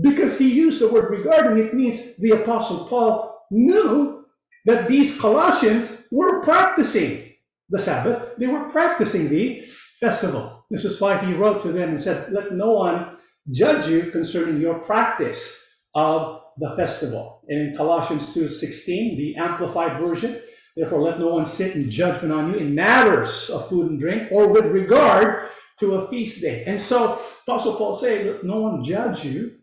[0.00, 4.26] Because he used the word regarding, it means the Apostle Paul knew
[4.64, 7.32] that these Colossians were practicing
[7.68, 8.36] the Sabbath.
[8.38, 9.62] They were practicing the
[9.98, 10.66] festival.
[10.70, 13.16] This is why he wrote to them and said, Let no one
[13.50, 15.62] judge you concerning your practice
[15.94, 17.42] of the festival.
[17.48, 20.40] And in Colossians 2:16, the amplified version,
[20.76, 24.30] therefore let no one sit in judgment on you in matters of food and drink
[24.30, 25.48] or with regard
[25.80, 26.64] to a feast day.
[26.66, 29.56] And so Apostle Paul saying, let no one judge you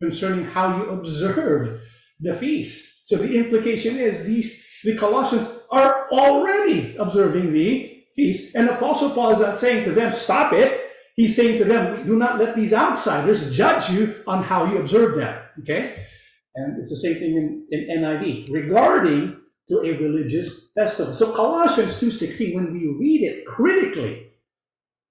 [0.00, 1.82] concerning how you observe
[2.18, 3.08] the feast.
[3.08, 9.32] So the implication is these the Colossians are already observing the feast, and Apostle Paul
[9.32, 10.86] is not saying to them, stop it.
[11.16, 15.16] He's saying to them, do not let these outsiders judge you on how you observe
[15.16, 15.38] them.
[15.60, 16.06] Okay?
[16.54, 21.14] And it's the same thing in, in NIV regarding to a religious festival.
[21.14, 24.32] So Colossians 2.16, when we read it critically,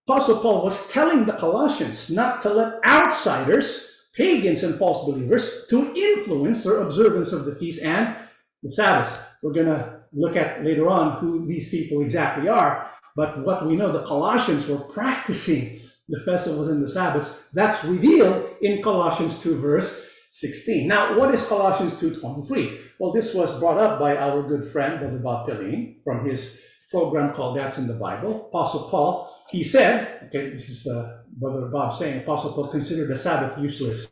[0.07, 5.93] Apostle Paul was telling the Colossians not to let outsiders, pagans and false believers, to
[5.95, 8.15] influence their observance of the feast and
[8.63, 9.37] the Sabbath.
[9.41, 12.91] We're going to look at later on who these people exactly are.
[13.15, 18.55] But what we know, the Colossians were practicing the festivals and the Sabbaths, that's revealed
[18.61, 20.87] in Colossians 2, verse 16.
[20.87, 22.77] Now, what is Colossians 2.23?
[22.99, 26.61] Well, this was brought up by our good friend, Brother Bob Pilling, from his
[26.91, 28.47] program called That's in the Bible.
[28.49, 33.17] Apostle Paul, he said, okay, this is uh, Brother Bob saying, Apostle Paul considered the
[33.17, 34.07] Sabbath useless.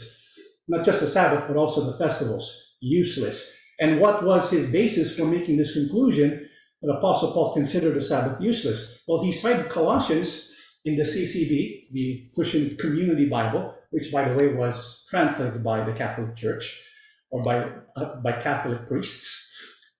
[0.67, 3.55] Not just the Sabbath, but also the festivals useless.
[3.79, 6.49] And what was his basis for making this conclusion
[6.81, 9.03] that Apostle Paul considered the Sabbath useless?
[9.07, 10.53] Well, he cited Colossians
[10.85, 15.93] in the CCB, the Christian Community Bible, which, by the way, was translated by the
[15.93, 16.83] Catholic Church
[17.29, 19.45] or by, uh, by Catholic priests.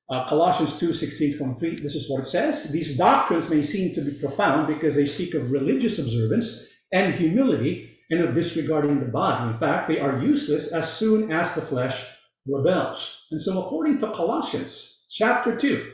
[0.09, 2.71] Uh, Colossians 2 16 23, this is what it says.
[2.71, 7.97] These doctrines may seem to be profound because they speak of religious observance and humility
[8.09, 9.51] and of disregarding the body.
[9.51, 12.05] In fact, they are useless as soon as the flesh
[12.47, 13.27] rebels.
[13.31, 15.91] And so, according to Colossians chapter 2,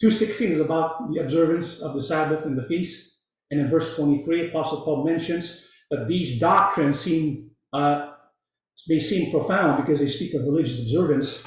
[0.00, 3.20] 216 is about the observance of the Sabbath and the feast.
[3.50, 8.12] And in verse 23, Apostle Paul mentions that these doctrines seem uh,
[8.88, 11.46] they seem profound because they speak of religious observance,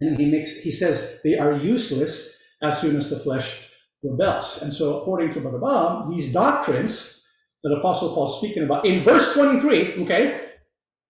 [0.00, 3.70] and he makes he says they are useless as soon as the flesh
[4.02, 4.62] rebels.
[4.62, 7.24] And so, according to Bob, these doctrines
[7.62, 10.40] that Apostle Paul's speaking about in verse 23, okay,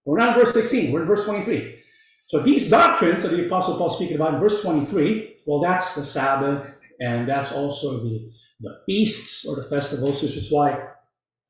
[0.05, 1.83] we're not in verse 16, we're in verse 23.
[2.27, 6.07] So these doctrines that the Apostle Paul's speaking about in verse 23, well, that's the
[6.07, 8.31] Sabbath, and that's also the
[8.61, 10.89] the feasts or the festivals, which is why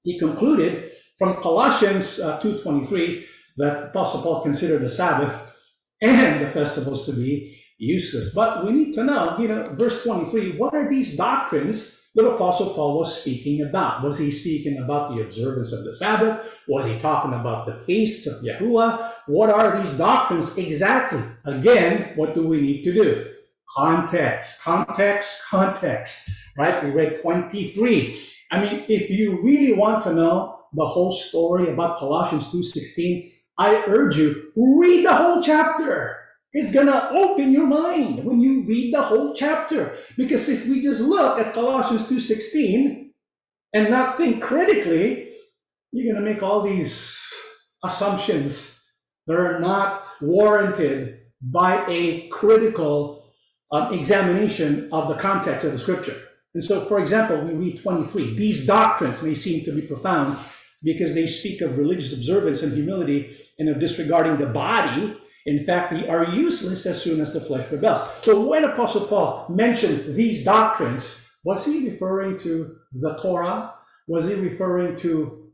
[0.07, 3.25] he concluded from Colossians uh, 2.23
[3.57, 5.35] that Apostle Paul considered the Sabbath
[6.01, 8.33] and the festivals to be useless.
[8.33, 12.73] But we need to know, you know, verse 23, what are these doctrines that Apostle
[12.73, 14.05] Paul was speaking about?
[14.05, 16.41] Was he speaking about the observance of the Sabbath?
[16.69, 19.13] Was he talking about the feasts of Yahuwah?
[19.27, 21.23] What are these doctrines exactly?
[21.45, 23.33] Again, what do we need to do?
[23.75, 26.85] Context, context, context, right?
[26.85, 28.23] We read 23.
[28.51, 33.85] I mean, if you really want to know the whole story about Colossians 2.16, I
[33.87, 36.19] urge you, read the whole chapter.
[36.53, 39.97] It's going to open your mind when you read the whole chapter.
[40.17, 43.11] Because if we just look at Colossians 2.16
[43.75, 45.33] and not think critically,
[45.93, 47.23] you're going to make all these
[47.85, 48.83] assumptions
[49.27, 53.33] that are not warranted by a critical
[53.73, 56.26] um, examination of the context of the scripture.
[56.57, 58.35] And so, for example, we read 23.
[58.35, 60.39] These doctrines may seem to be profound
[60.83, 65.15] because they speak of religious observance and humility and of disregarding the body.
[65.45, 68.09] In fact, they are useless as soon as the flesh rebels.
[68.23, 73.75] So when Apostle Paul mentioned these doctrines, was he referring to the Torah?
[74.09, 75.53] Was he referring to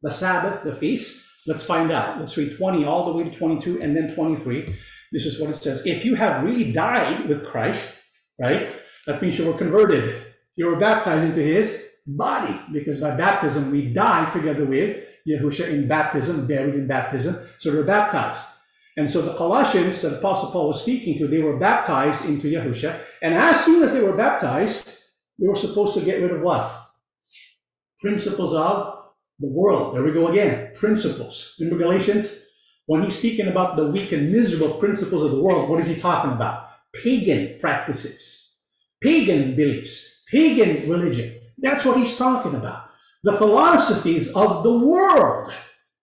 [0.00, 1.22] the Sabbath, the feast?
[1.46, 2.18] Let's find out.
[2.18, 4.74] Let's read 20 all the way to 22 and then 23.
[5.12, 5.84] This is what it says.
[5.84, 8.02] If you have really died with Christ,
[8.40, 8.74] right?
[9.06, 10.29] That means you were converted.
[10.56, 15.86] You were baptized into his body, because by baptism we die together with Yahusha in
[15.86, 18.42] baptism, buried in baptism, so we're baptized.
[18.96, 23.00] And so the Colossians that Apostle Paul was speaking to, they were baptized into Yahusha.
[23.22, 24.98] And as soon as they were baptized,
[25.38, 26.90] they were supposed to get rid of what?
[28.00, 29.04] Principles of
[29.38, 29.94] the world.
[29.94, 30.72] There we go again.
[30.74, 31.54] Principles.
[31.60, 32.44] Remember Galatians?
[32.86, 36.00] When he's speaking about the weak and miserable principles of the world, what is he
[36.00, 36.68] talking about?
[36.92, 38.58] Pagan practices,
[39.00, 41.40] pagan beliefs, pagan religion.
[41.58, 42.90] That's what he's talking about.
[43.22, 45.52] The philosophies of the world.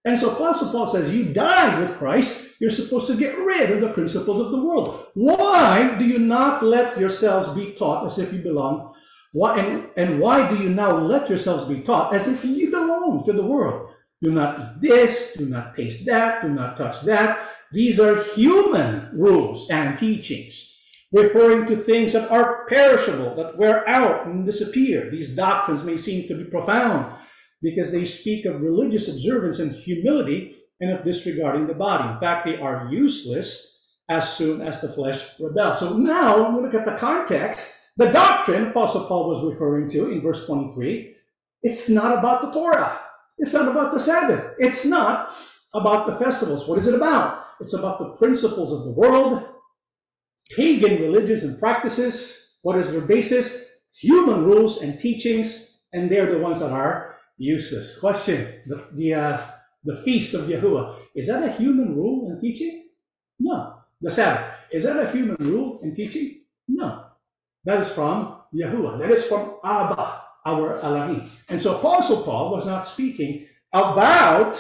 [0.06, 2.56] And so Apostle Paul says, You died with Christ.
[2.60, 5.08] You're supposed to get rid of the principles of the world.
[5.14, 8.94] Why do you not let yourselves be taught as if you belong?
[9.34, 13.26] Why, and, and why do you now let yourselves be taught as if you belong
[13.26, 13.92] to the world?
[14.22, 17.50] Do not eat this, do not taste that, do not touch that.
[17.72, 20.77] These are human rules and teachings
[21.12, 25.10] referring to things that are perishable, that wear out and disappear.
[25.10, 27.16] These doctrines may seem to be profound
[27.62, 32.14] because they speak of religious observance and humility and of disregarding the body.
[32.14, 33.74] In fact, they are useless
[34.10, 35.80] as soon as the flesh rebels.
[35.80, 37.76] So now we look at the context.
[37.98, 41.16] The doctrine Apostle Paul was referring to in verse 23,
[41.64, 43.00] it's not about the Torah.
[43.40, 44.54] It's not about the Sabbath.
[44.60, 45.34] It's not
[45.74, 46.68] about the festivals.
[46.68, 47.44] What is it about?
[47.60, 49.44] It's about the principles of the world,
[50.56, 52.56] pagan religions and practices.
[52.62, 53.66] What is their basis?
[53.94, 58.00] Human rules and teachings, and they're the ones that are useless.
[58.00, 59.42] Question: the the uh,
[59.84, 62.90] the feast of Yahuwah is that a human rule and teaching?
[63.40, 63.74] No.
[64.02, 66.42] The Sabbath is that a human rule and teaching?
[66.68, 67.06] No.
[67.66, 69.00] That is from Yahuwah.
[69.00, 71.30] That is from Abba, our Elohim.
[71.50, 74.56] And so Apostle Paul was not speaking about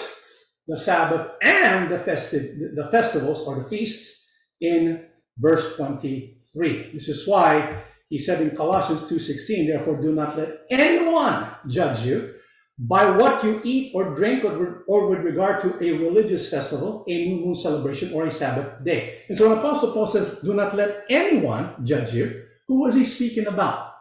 [0.68, 4.28] the Sabbath and the festive the festivals or the feasts
[4.60, 5.06] in
[5.40, 6.92] verse 23.
[6.94, 12.34] This is why he said in Colossians 2.16, therefore do not let anyone judge you
[12.80, 17.26] by what you eat or drink or, or with regard to a religious festival, a
[17.26, 19.24] new moon celebration, or a Sabbath day.
[19.28, 23.04] And so when Apostle Paul says, do not let anyone judge you, who was he
[23.04, 23.94] speaking about?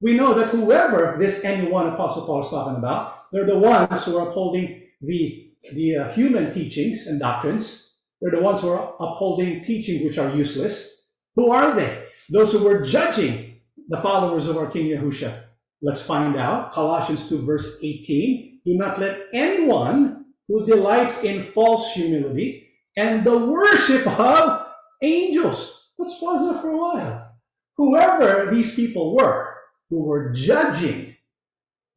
[0.00, 4.16] We know that whoever this anyone Apostle Paul is talking about, they're the ones who
[4.16, 7.83] are upholding the, the uh, human teachings and doctrines
[8.24, 11.10] they're the ones who are upholding teaching which are useless.
[11.36, 12.06] Who are they?
[12.30, 15.42] Those who were judging the followers of our King Yahusha.
[15.82, 16.72] Let's find out.
[16.72, 18.60] Colossians 2, verse 18.
[18.64, 24.68] Do not let anyone who delights in false humility and the worship of
[25.02, 25.92] angels.
[25.98, 27.30] Let's pause there for a while.
[27.76, 29.54] Whoever these people were
[29.90, 31.14] who were judging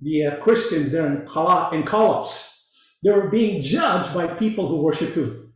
[0.02, 2.70] the uh, Christians there in, in Colossus,
[3.02, 5.47] they were being judged by people who worship who?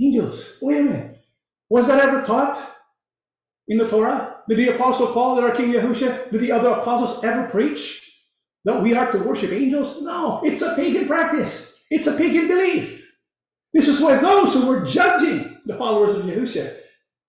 [0.00, 0.58] Angels.
[0.62, 1.24] Wait a minute.
[1.68, 2.76] Was that ever taught
[3.68, 4.36] in the Torah?
[4.48, 8.06] Did the Apostle Paul and our King Yahusha, did the other apostles ever preach
[8.64, 10.02] that we are to worship angels?
[10.02, 11.84] No, it's a pagan practice.
[11.90, 13.12] It's a pagan belief.
[13.72, 16.76] This is why those who were judging the followers of Yahusha,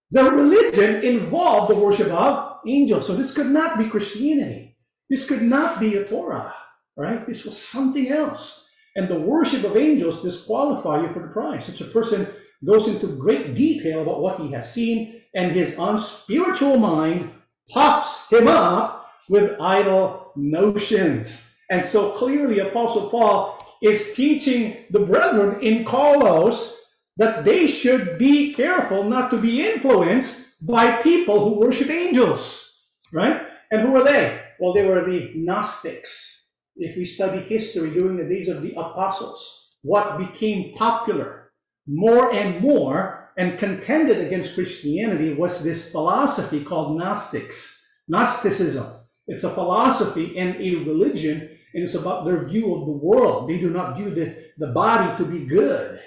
[0.09, 3.05] their religion involved the worship of angels.
[3.05, 4.77] So this could not be Christianity.
[5.09, 6.53] This could not be a Torah,
[6.97, 7.27] right?
[7.27, 8.69] This was something else.
[8.95, 11.67] And the worship of angels disqualify you for the prize.
[11.67, 12.27] Such a person
[12.65, 17.31] goes into great detail about what he has seen, and his unspiritual mind
[17.69, 21.55] puffs him up with idle notions.
[21.69, 26.77] And so clearly, Apostle Paul is teaching the brethren in Colossus
[27.17, 33.41] that they should be careful not to be influenced by people who worship angels, right?
[33.71, 34.41] And who were they?
[34.59, 36.51] Well, they were the Gnostics.
[36.75, 41.40] If we study history during the days of the apostles, what became popular
[41.87, 48.87] more and more and contended against Christianity was this philosophy called Gnostics, Gnosticism.
[49.27, 51.39] It's a philosophy and a religion,
[51.73, 53.49] and it's about their view of the world.
[53.49, 55.99] They do not view the, the body to be good.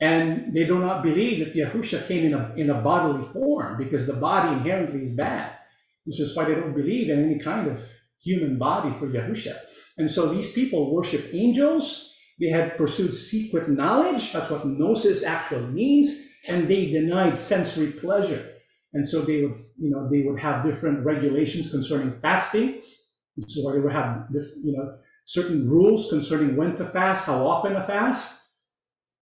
[0.00, 4.06] And they do not believe that Yahusha came in a, in a bodily form because
[4.06, 5.56] the body inherently is bad.
[6.04, 7.82] This is why they don't believe in any kind of
[8.22, 9.56] human body for Yahusha.
[9.96, 12.13] And so these people worship angels.
[12.40, 14.32] They had pursued secret knowledge.
[14.32, 16.28] That's what gnosis actually means.
[16.48, 18.50] And they denied sensory pleasure.
[18.92, 22.80] And so they would, you know, they would have different regulations concerning fasting.
[23.48, 27.82] So they would have, you know, certain rules concerning when to fast, how often to
[27.82, 28.40] fast.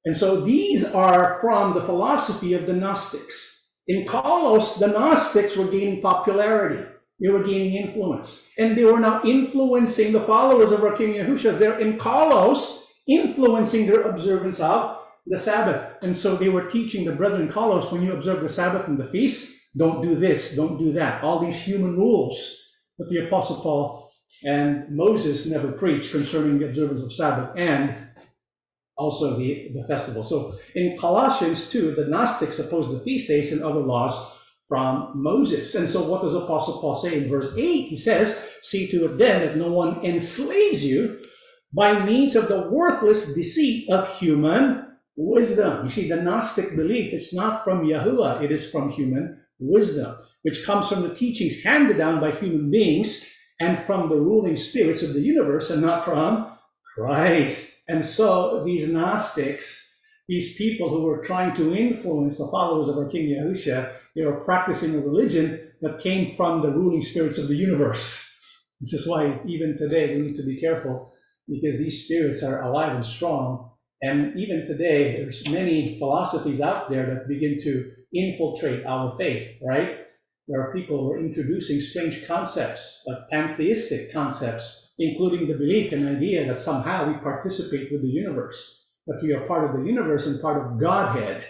[0.05, 3.77] And so these are from the philosophy of the Gnostics.
[3.87, 6.85] In Colossus, the Gnostics were gaining popularity.
[7.21, 8.51] They were gaining influence.
[8.59, 11.59] And they were now influencing the followers of our King Yahushua.
[11.59, 16.03] They're in Colossus, influencing their observance of the Sabbath.
[16.03, 19.07] And so they were teaching the brethren Colossus, when you observe the Sabbath and the
[19.07, 21.23] feast, don't do this, don't do that.
[21.23, 22.59] All these human rules
[22.99, 24.11] that the Apostle Paul
[24.45, 28.09] and Moses never preached concerning the observance of Sabbath and
[28.97, 30.23] also the, the festival.
[30.23, 34.39] So in Colossians 2, the Gnostics opposed the feast days and other laws
[34.69, 35.75] from Moses.
[35.75, 37.89] And so what does Apostle Paul say in verse 8?
[37.89, 41.23] He says, See to it then that no one enslaves you
[41.73, 45.85] by means of the worthless deceit of human wisdom.
[45.85, 50.65] You see, the Gnostic belief, it's not from Yahuwah, it is from human wisdom, which
[50.65, 55.15] comes from the teachings handed down by human beings and from the ruling spirits of
[55.15, 56.53] the universe and not from
[56.95, 57.81] Christ.
[57.89, 63.09] And so these Gnostics, these people who were trying to influence the followers of our
[63.09, 67.57] King Yahusha, they were practicing a religion that came from the ruling spirits of the
[67.57, 68.29] universe.
[68.81, 71.13] This is why even today we need to be careful
[71.49, 73.71] because these spirits are alive and strong.
[74.01, 79.99] And even today, there's many philosophies out there that begin to infiltrate our faith, right?
[80.49, 86.09] There are people who are introducing strange concepts, like pantheistic concepts, including the belief and
[86.09, 90.27] idea that somehow we participate with the universe, that we are part of the universe
[90.27, 91.45] and part of Godhead,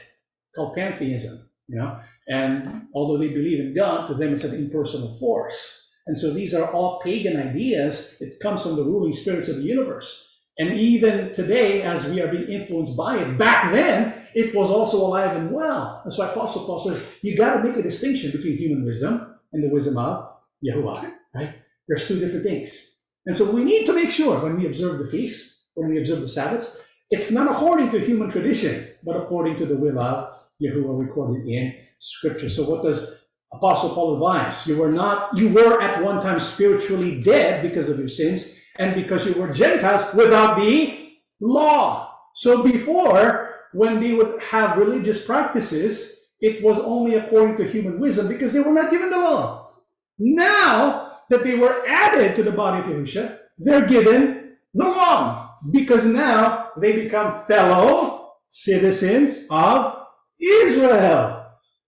[0.55, 1.99] called pantheism, you know.
[2.29, 5.82] And although they believe in God, to them it's an impersonal force.
[6.07, 8.17] And so these are all pagan ideas.
[8.21, 10.41] It comes from the ruling spirits of the universe.
[10.59, 14.99] And even today, as we are being influenced by it, back then, it was also
[14.99, 16.03] alive and well.
[16.05, 19.63] That's why Apostle Paul says, you got to make a distinction between human wisdom and
[19.63, 20.29] the wisdom of
[20.65, 21.55] Yahuwah, right?
[21.89, 23.01] There's two different things.
[23.27, 26.21] And so we need to make sure when we observe the feasts, when we observe
[26.21, 26.79] the Sabbaths,
[27.11, 31.75] it's not according to human tradition, but according to the will of Yahuwah recorded in
[32.01, 32.51] Scripture.
[32.51, 33.22] So what does
[33.53, 34.67] Apostle Paul advise?
[34.67, 38.95] You were not, you were at one time spiritually dead because of your sins, and
[38.95, 42.17] because you were Gentiles without the law.
[42.35, 48.29] So before, when they would have religious practices, it was only according to human wisdom
[48.29, 49.71] because they were not given the law.
[50.19, 56.05] Now that they were added to the body of Yahusha, they're given the law because
[56.07, 60.07] now they become fellow citizens of
[60.41, 61.42] Israel.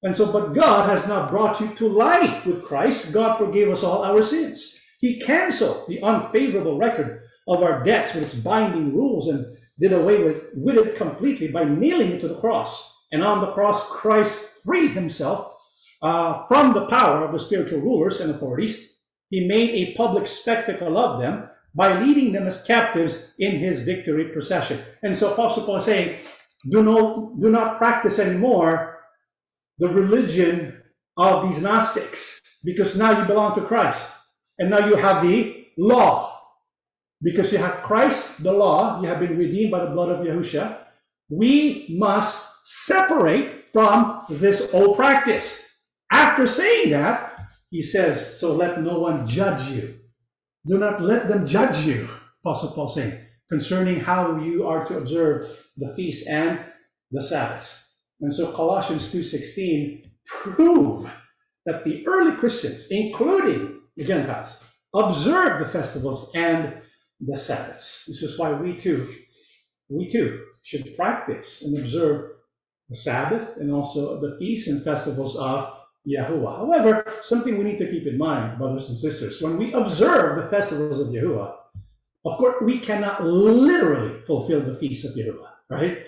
[0.04, 3.12] And so, but God has not brought you to life with Christ.
[3.12, 4.78] God forgave us all our sins.
[5.00, 10.22] He canceled the unfavorable record of our debts with its binding rules and did away
[10.22, 13.06] with, with it completely by nailing it to the cross.
[13.10, 15.52] And on the cross, Christ freed himself
[16.02, 18.94] uh, from the power of the spiritual rulers and authorities
[19.34, 24.26] he made a public spectacle of them by leading them as captives in his victory
[24.28, 24.80] procession.
[25.02, 26.20] And so Apostle Paul is saying,
[26.70, 28.93] do not, do not practice anymore
[29.78, 30.82] the religion
[31.16, 34.20] of these Gnostics, because now you belong to Christ.
[34.58, 36.40] And now you have the law.
[37.22, 40.78] Because you have Christ, the law, you have been redeemed by the blood of Yahusha.
[41.30, 45.64] We must separate from this old practice.
[46.10, 47.34] After saying that,
[47.70, 49.98] he says, So let no one judge you.
[50.66, 52.08] Do not let them judge you,
[52.44, 53.18] Apostle Paul saying,
[53.50, 56.60] concerning how you are to observe the feasts and
[57.10, 57.93] the Sabbaths.
[58.20, 61.10] And so Colossians 2.16 prove
[61.66, 64.62] that the early Christians, including the Gentiles,
[64.94, 66.74] observed the festivals and
[67.20, 68.04] the Sabbaths.
[68.06, 69.12] This is why we too,
[69.88, 72.30] we too should practice and observe
[72.88, 75.72] the Sabbath and also the feasts and festivals of
[76.06, 76.58] Yahuwah.
[76.58, 80.50] However, something we need to keep in mind, brothers and sisters, when we observe the
[80.50, 81.54] festivals of Yahuwah,
[82.26, 85.98] of course, we cannot literally fulfill the feasts of Yahuwah, right?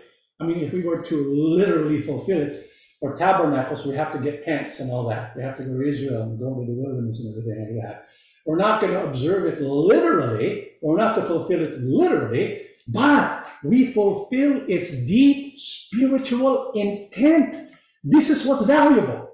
[0.41, 2.67] I mean, if we were to literally fulfill it,
[3.01, 5.37] for tabernacles, we have to get tents and all that.
[5.37, 8.07] We have to go to Israel and go into the wilderness and everything like that.
[8.47, 13.93] We're not going to observe it literally, we're not to fulfill it literally, but we
[13.93, 17.71] fulfill its deep spiritual intent.
[18.05, 19.31] This is what's valuable,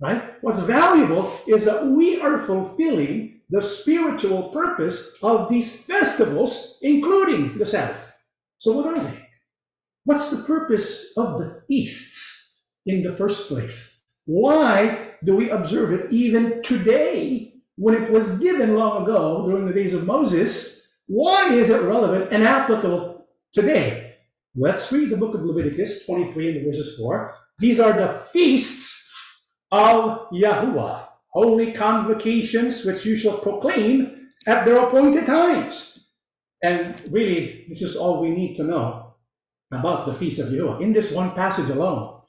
[0.00, 0.34] right?
[0.42, 7.64] What's valuable is that we are fulfilling the spiritual purpose of these festivals, including the
[7.64, 7.96] Sabbath.
[8.58, 9.25] So, what are they?
[10.06, 14.04] What's the purpose of the feasts in the first place?
[14.24, 19.72] Why do we observe it even today when it was given long ago during the
[19.72, 20.94] days of Moses?
[21.08, 24.14] Why is it relevant and applicable today?
[24.54, 27.34] Let's read the book of Leviticus 23 and verses 4.
[27.58, 29.12] These are the feasts
[29.72, 36.12] of Yahuwah, holy convocations which you shall proclaim at their appointed times.
[36.62, 39.05] And really, this is all we need to know
[39.72, 40.80] about the feast of Yahuwah.
[40.80, 42.20] In this one passage alone,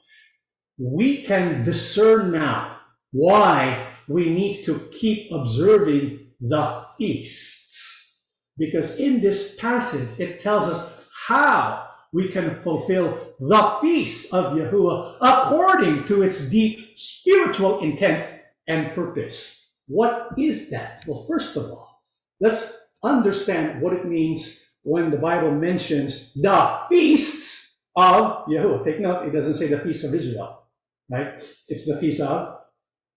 [0.78, 2.78] we can discern now
[3.12, 8.22] why we need to keep observing the feasts.
[8.56, 10.92] Because in this passage, it tells us
[11.26, 18.26] how we can fulfill the feast of Yahuwah according to its deep spiritual intent
[18.66, 19.76] and purpose.
[19.86, 21.04] What is that?
[21.06, 22.02] Well, first of all,
[22.40, 28.84] let's understand what it means when the Bible mentions the feasts of Yahuwah.
[28.84, 30.62] Take note, it doesn't say the feast of Israel,
[31.10, 31.42] right?
[31.66, 32.58] It's the feast of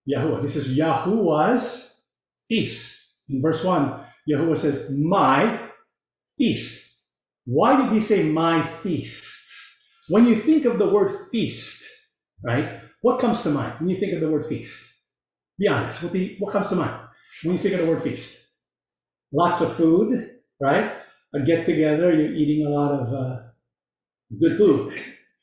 [0.09, 0.41] Yahuwah.
[0.41, 2.01] This is Yahuwah's
[2.47, 3.21] feast.
[3.29, 5.69] In verse 1, Yahuwah says, My
[6.37, 6.87] feast.
[7.45, 9.83] Why did he say my feasts?
[10.09, 11.83] When you think of the word feast,
[12.43, 14.93] right, what comes to mind when you think of the word feast?
[15.57, 16.99] Be honest, what, the, what comes to mind
[17.43, 18.47] when you think of the word feast?
[19.31, 21.00] Lots of food, right?
[21.33, 23.39] A get together, you're eating a lot of uh,
[24.39, 24.99] good food,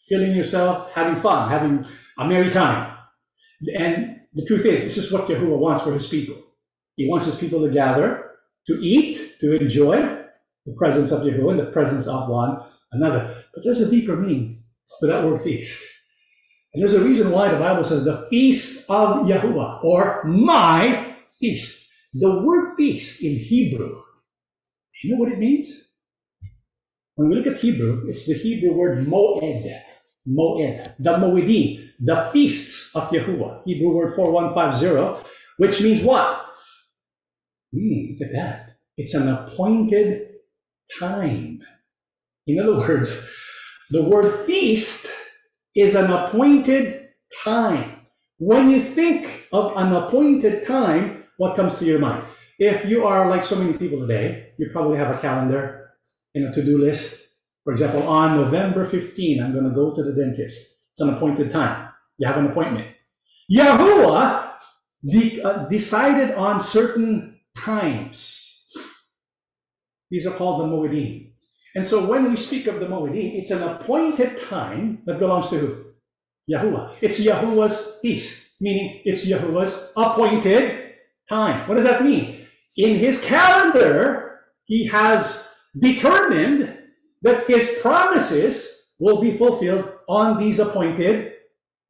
[0.08, 1.86] filling yourself, having fun, having
[2.18, 2.96] a merry time.
[3.78, 6.36] And the truth is, this is what Yahuwah wants for his people.
[6.96, 8.32] He wants his people to gather,
[8.66, 10.00] to eat, to enjoy
[10.66, 12.60] the presence of Yahuwah and the presence of one
[12.92, 13.44] another.
[13.54, 14.62] But there's a deeper meaning
[15.00, 15.84] to that word feast.
[16.74, 21.90] And there's a reason why the Bible says the feast of Yahuwah or my feast.
[22.12, 24.02] The word feast in Hebrew,
[25.02, 25.70] you know what it means?
[27.14, 29.80] When we look at Hebrew, it's the Hebrew word moed.
[30.28, 30.94] Moed.
[30.98, 35.28] The moedim the feasts of Yahuwah, Hebrew word 4150,
[35.58, 36.46] which means what?
[37.74, 38.76] Hmm, look at that.
[38.96, 40.28] It's an appointed
[40.98, 41.60] time.
[42.46, 43.28] In other words,
[43.90, 45.08] the word feast
[45.74, 47.08] is an appointed
[47.44, 47.96] time.
[48.38, 52.24] When you think of an appointed time, what comes to your mind?
[52.58, 55.90] If you are like so many people today, you probably have a calendar
[56.34, 57.24] and a to do list.
[57.62, 60.86] For example, on November 15, I'm going to go to the dentist.
[60.90, 61.90] It's an appointed time.
[62.18, 62.88] You have an appointment.
[63.52, 64.54] Yahuwah
[65.08, 68.66] de- uh, decided on certain times.
[70.10, 71.32] These are called the Moedim.
[71.76, 75.58] And so when we speak of the Moedim, it's an appointed time that belongs to
[75.58, 75.84] who?
[76.50, 76.96] Yahuwah.
[77.00, 80.94] It's Yahuwah's feast, meaning it's Yahuwah's appointed
[81.28, 81.68] time.
[81.68, 82.47] What does that mean?
[82.78, 86.78] In his calendar, he has determined
[87.22, 91.32] that his promises will be fulfilled on these appointed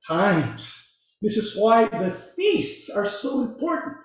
[0.07, 0.97] times.
[1.21, 3.99] This is why the feasts are so important.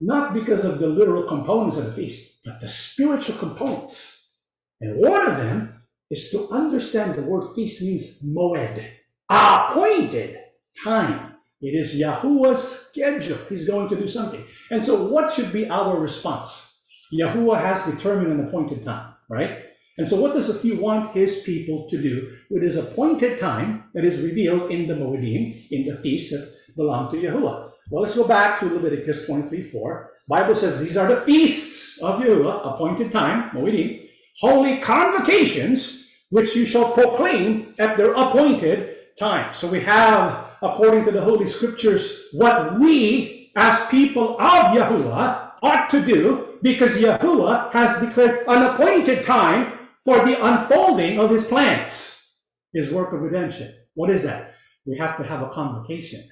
[0.00, 4.36] Not because of the literal components of the feast, but the spiritual components.
[4.80, 8.86] And one of them is to understand the word feast means moed,
[9.28, 10.38] appointed
[10.82, 11.34] time.
[11.60, 13.38] It is Yahuwah's schedule.
[13.48, 14.44] He's going to do something.
[14.70, 16.80] And so, what should be our response?
[17.12, 19.58] Yahuwah has determined an appointed time, right?
[19.98, 24.04] And so, what does he want his people to do with his appointed time that
[24.04, 27.70] is revealed in the Moedim, in the feasts that belong to Yahuwah?
[27.90, 30.10] Well, let's go back to Leviticus 23 4.
[30.28, 34.08] Bible says these are the feasts of Yahuwah, appointed time, Moedim,
[34.40, 39.54] holy convocations, which you shall proclaim at their appointed time.
[39.54, 45.90] So we have, according to the Holy Scriptures, what we as people of Yahuwah ought
[45.90, 52.34] to do because Yahuwah has declared an appointed time for the unfolding of his plans,
[52.72, 53.74] his work of redemption.
[53.94, 54.54] What is that?
[54.84, 56.28] We have to have a convocation.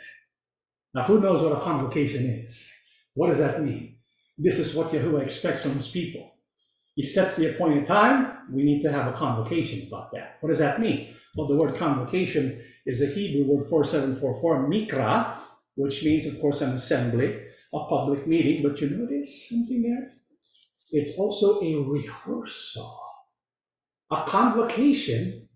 [0.95, 2.71] Now, who knows what a convocation is?
[3.15, 3.97] What does that mean?
[4.39, 6.31] This is what Yahuwah expects from his people.
[6.95, 8.39] He sets the appointed time.
[8.53, 10.37] We need to have a convocation about that.
[10.41, 11.15] What does that mean?
[11.35, 15.39] Well, the word convocation is a Hebrew word 4744, mikra,
[15.77, 17.37] which means, of course, an assembly,
[17.73, 18.63] a public meeting.
[18.63, 20.13] But you notice something there?
[20.91, 23.01] It's also a rehearsal.
[24.11, 25.49] A convocation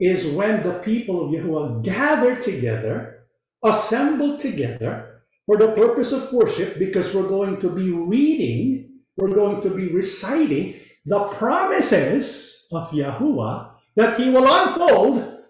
[0.00, 3.26] is when the people of Yahuwah gather together,
[3.64, 9.60] assemble together for the purpose of worship, because we're going to be reading, we're going
[9.62, 15.42] to be reciting the promises of Yahuwah that he will unfold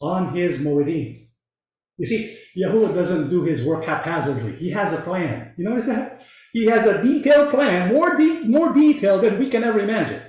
[0.00, 1.28] on his Moedim.
[1.98, 4.56] You see, Yahuwah doesn't do his work haphazardly.
[4.56, 5.52] He has a plan.
[5.56, 6.22] You notice that?
[6.52, 10.22] He has a detailed plan, more, de- more detailed than we can ever imagine.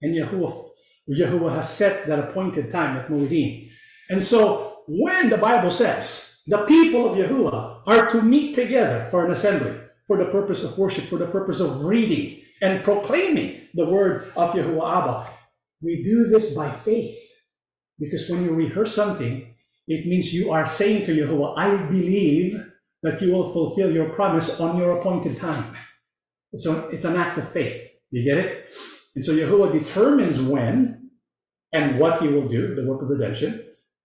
[0.00, 0.70] And Yahuwah,
[1.10, 3.68] Yahuwah has set that appointed time at Moedim.
[4.08, 9.26] And so when the Bible says the people of Yahuwah are to meet together for
[9.26, 13.84] an assembly, for the purpose of worship, for the purpose of reading and proclaiming the
[13.84, 15.30] word of Yahuwah Abba,
[15.82, 17.18] we do this by faith.
[17.98, 19.49] Because when you rehearse something,
[19.90, 22.54] it means you are saying to Yahuwah, I believe
[23.02, 25.74] that you will fulfill your promise on your appointed time.
[26.56, 27.90] So it's an act of faith.
[28.12, 28.66] You get it?
[29.16, 31.10] And so Yahuwah determines when
[31.72, 33.64] and what he will do, the work of redemption.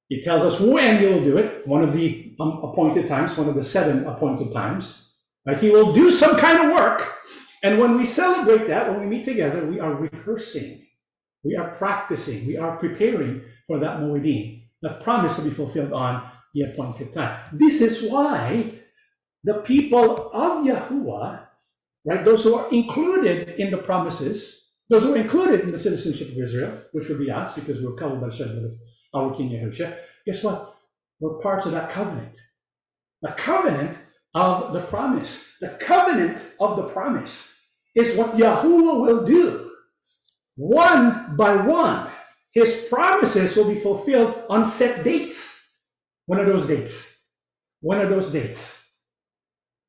[0.10, 3.50] He tells us when he will do it, one of the um, appointed times, one
[3.50, 5.18] of the seven appointed times.
[5.46, 5.60] Right?
[5.60, 7.16] He will do some kind of work.
[7.62, 10.86] And when we celebrate that, when we meet together, we are rehearsing,
[11.44, 16.30] we are practicing, we are preparing for that Moedim, that promise to be fulfilled on
[16.54, 17.40] the appointed time.
[17.54, 18.74] This is why
[19.44, 21.46] the people of Yahuwah,
[22.06, 26.30] right, those who are included in the promises, those who are included in the citizenship
[26.30, 28.74] of Israel, which would be us because we're covered by the shed of
[29.14, 30.76] our King Yahushua, guess what?
[31.20, 32.36] We're parts of that covenant.
[33.22, 33.98] The covenant
[34.34, 35.56] of the promise.
[35.62, 37.60] The covenant of the promise
[37.96, 39.72] is what Yahuwah will do.
[40.58, 42.10] One by one,
[42.56, 45.74] his promises will be fulfilled on set dates.
[46.26, 47.22] When are those dates?
[47.82, 48.90] When are those dates?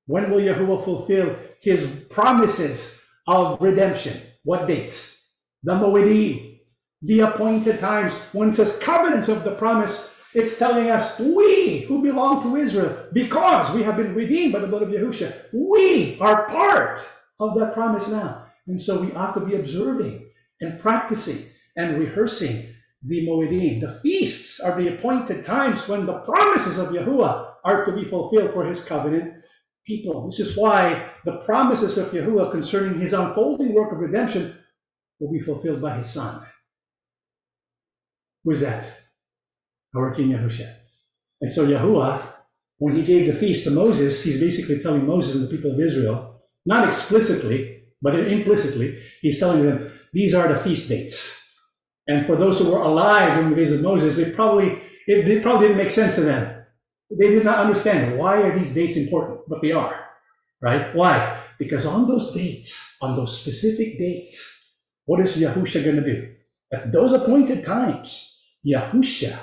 [0.07, 4.21] When will Yahuwah fulfill his promises of redemption?
[4.43, 5.31] What dates?
[5.63, 6.59] The Moedim,
[7.03, 8.15] the appointed times.
[8.33, 13.07] When it says covenants of the promise, it's telling us we who belong to Israel,
[13.13, 17.01] because we have been redeemed by the blood of Yahushua, we are part
[17.39, 18.47] of that promise now.
[18.67, 20.29] And so we ought to be observing
[20.61, 21.47] and practicing
[21.77, 23.81] and rehearsing the Moedim.
[23.81, 28.53] The feasts are the appointed times when the promises of Yahuwah are to be fulfilled
[28.53, 29.35] for his covenant
[29.87, 30.27] people.
[30.27, 34.59] This is why the promises of Yahuwah concerning his unfolding work of redemption
[35.21, 36.45] will be fulfilled by his son.
[38.45, 38.85] Who is that?
[39.95, 40.75] Our King Yahushua.
[41.41, 42.23] And so Yahuwah,
[42.79, 45.81] when he gave the feast to Moses, he's basically telling Moses and the people of
[45.81, 51.46] Israel, not explicitly, but implicitly, he's telling them, these are the feast dates.
[52.09, 55.43] And for those who were alive in the days of Moses, it probably, it, it
[55.43, 56.65] probably didn't make sense to them.
[57.11, 60.05] They did not understand why are these dates important, but they are,
[60.61, 60.95] right?
[60.95, 61.43] Why?
[61.59, 66.35] Because on those dates, on those specific dates, what is Yahusha going to do?
[66.73, 69.39] At those appointed times, Yahusha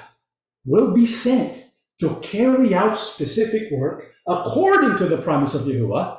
[0.66, 1.64] will be sent
[2.02, 6.18] to carry out specific work according to the promise of Yahuwah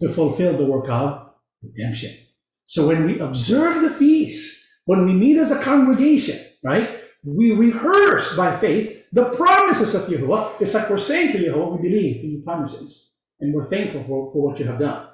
[0.00, 1.30] to fulfill the work of
[1.62, 2.16] redemption.
[2.64, 4.59] So when we observe the feast,
[4.90, 10.60] when we meet as a congregation, right, we rehearse by faith the promises of Yahuwah.
[10.60, 14.32] It's like we're saying to Yahuwah, we believe in your promises, and we're thankful for,
[14.32, 15.06] for what you have done,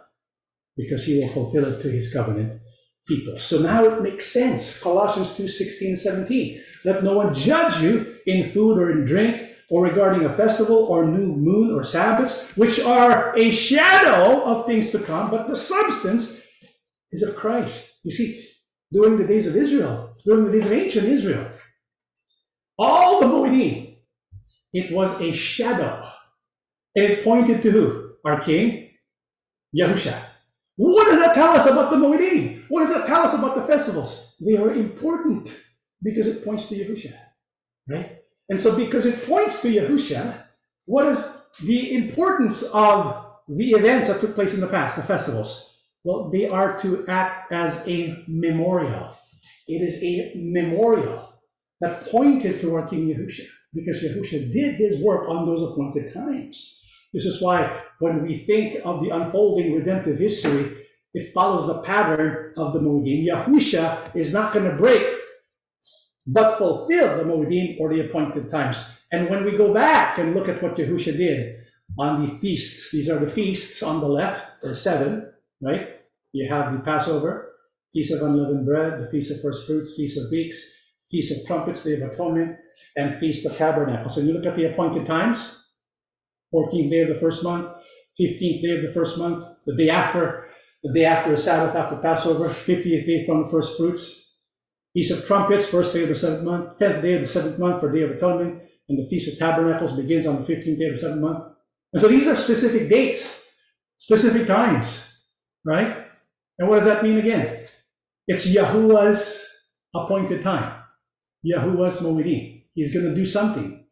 [0.79, 2.63] because he will fulfill it to his covenant
[3.07, 3.37] people.
[3.37, 4.83] So now it makes sense.
[4.83, 6.63] Colossians 2, 16, 17.
[6.87, 11.05] Let no one judge you in food or in drink, or regarding a festival or
[11.05, 16.41] new moon or Sabbaths, which are a shadow of things to come, but the substance
[17.13, 17.99] is of Christ.
[18.05, 18.43] You see,
[18.93, 21.51] during the days of Israel, during the days of ancient Israel,
[22.79, 23.97] all the Moedim,
[24.73, 26.09] it was a shadow.
[26.95, 28.13] And it pointed to who?
[28.25, 28.91] Our king,
[29.75, 30.19] Yahusha.
[30.77, 32.65] What does that tell us about the Moedim?
[32.69, 34.37] What does that tell us about the festivals?
[34.45, 35.55] They are important
[36.03, 37.15] because it points to Yahusha,
[37.89, 38.19] right?
[38.49, 40.45] And so because it points to Yahusha,
[40.85, 41.33] what is
[41.63, 45.76] the importance of the events that took place in the past, the festivals?
[46.07, 49.11] Well, they are to act as a memorial.
[49.67, 51.33] It is a memorial
[51.81, 56.81] that pointed to our King Yahushua, because Yahushua did his work on those appointed times.
[57.13, 62.53] This is why when we think of the unfolding redemptive history, it follows the pattern
[62.57, 63.27] of the Moedim.
[63.27, 65.03] Yahusha is not going to break,
[66.25, 68.97] but fulfill the Moedim or the appointed times.
[69.11, 71.57] And when we go back and look at what Yahusha did
[71.99, 75.96] on the feasts, these are the feasts on the left, or seven, right?
[76.37, 77.55] You have the Passover,
[77.95, 80.71] Feast of Unleavened Bread, the Feast of First Fruits, Feast of Weeks,
[81.11, 82.59] Feast of Trumpets, Day of Atonement,
[82.95, 84.19] and Feast of Tabernacles.
[84.19, 85.73] And you look at the appointed times
[86.53, 87.69] 14th day of the first month,
[88.21, 90.51] 15th day of the first month, the day after,
[90.83, 94.35] the day after the Sabbath, after Passover, 50th day from the first fruits,
[94.93, 97.81] Feast of Trumpets, first day of the seventh month, tenth day of the seventh month
[97.81, 100.97] for Day of Atonement, and the Feast of Tabernacles begins on the fifteenth day of
[100.97, 101.45] the seventh month.
[101.95, 103.43] And so these are specific dates,
[103.97, 105.19] specific times,
[105.65, 106.06] right?
[106.59, 107.67] And what does that mean again?
[108.27, 109.47] It's Yahuwah's
[109.95, 110.83] appointed time.
[111.43, 112.65] Yahuwah's Moedim.
[112.75, 113.85] He's going to do something.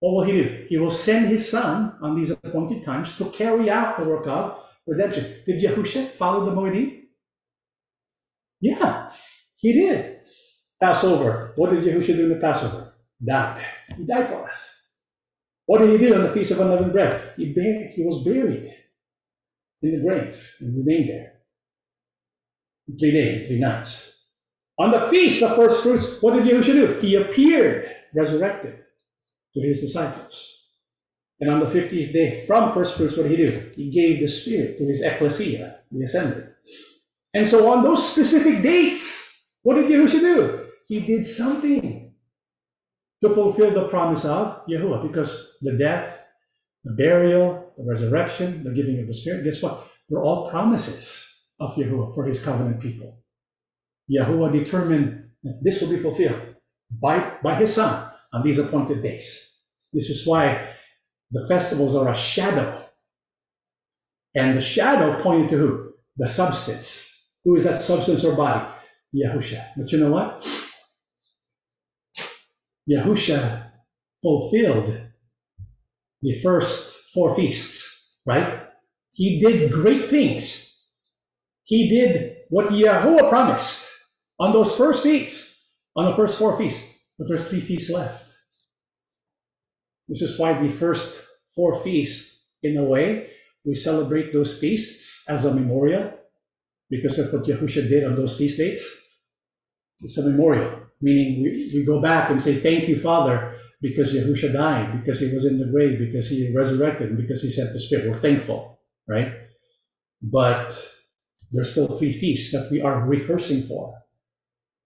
[0.00, 0.66] What will he do?
[0.68, 4.58] He will send his son on these appointed times to carry out the work of
[4.86, 5.42] redemption.
[5.46, 7.02] Did Yahusha follow the Moedim?
[8.60, 9.10] Yeah,
[9.56, 10.20] he did.
[10.80, 11.52] Passover.
[11.56, 12.94] What did Yahusha do in the Passover?
[13.24, 13.64] Died.
[13.96, 14.82] He died for us.
[15.66, 17.34] What did he do on the Feast of Unleavened Bread?
[17.36, 18.72] He, buried, he was buried
[19.82, 21.32] in the grave and remained there.
[22.96, 24.24] Three days, three nights.
[24.78, 27.00] On the feast of first fruits, what did Yahushua do?
[27.00, 28.78] He appeared resurrected
[29.54, 30.54] to his disciples.
[31.40, 33.72] And on the 50th day from first fruits, what did he do?
[33.76, 36.44] He gave the Spirit to his ecclesia, the assembly.
[37.34, 40.66] And so on those specific dates, what did Yahushua do?
[40.86, 42.14] He did something
[43.22, 46.24] to fulfill the promise of Yahuwah because the death,
[46.84, 49.86] the burial, the resurrection, the giving of the Spirit, guess what?
[50.08, 53.22] They're all promises of Yahuwah for his covenant people.
[54.10, 56.56] Yahuwah determined that this will be fulfilled
[56.90, 59.56] by, by his son on these appointed days.
[59.92, 60.74] This is why
[61.30, 62.84] the festivals are a shadow.
[64.34, 65.92] And the shadow pointed to who?
[66.16, 67.34] The substance.
[67.44, 68.66] Who is that substance or body?
[69.14, 69.68] Yahusha.
[69.76, 70.46] But you know what?
[72.88, 73.70] Yahusha
[74.22, 75.00] fulfilled
[76.22, 78.66] the first four feasts, right?
[79.10, 80.67] He did great things
[81.68, 83.86] he did what Yahuwah promised
[84.40, 86.82] on those first feasts, on the first four feasts.
[87.18, 88.24] But there's three feasts left.
[90.08, 91.20] This is why the first
[91.54, 93.28] four feasts, in a way,
[93.66, 96.10] we celebrate those feasts as a memorial
[96.88, 99.06] because of what Yahusha did on those feast dates.
[100.00, 104.54] It's a memorial, meaning we, we go back and say, Thank you, Father, because Yahusha
[104.54, 108.06] died, because he was in the grave, because he resurrected, because he sent the Spirit.
[108.08, 109.34] We're thankful, right?
[110.22, 110.74] But
[111.52, 113.94] there's still three feasts that we are rehearsing for.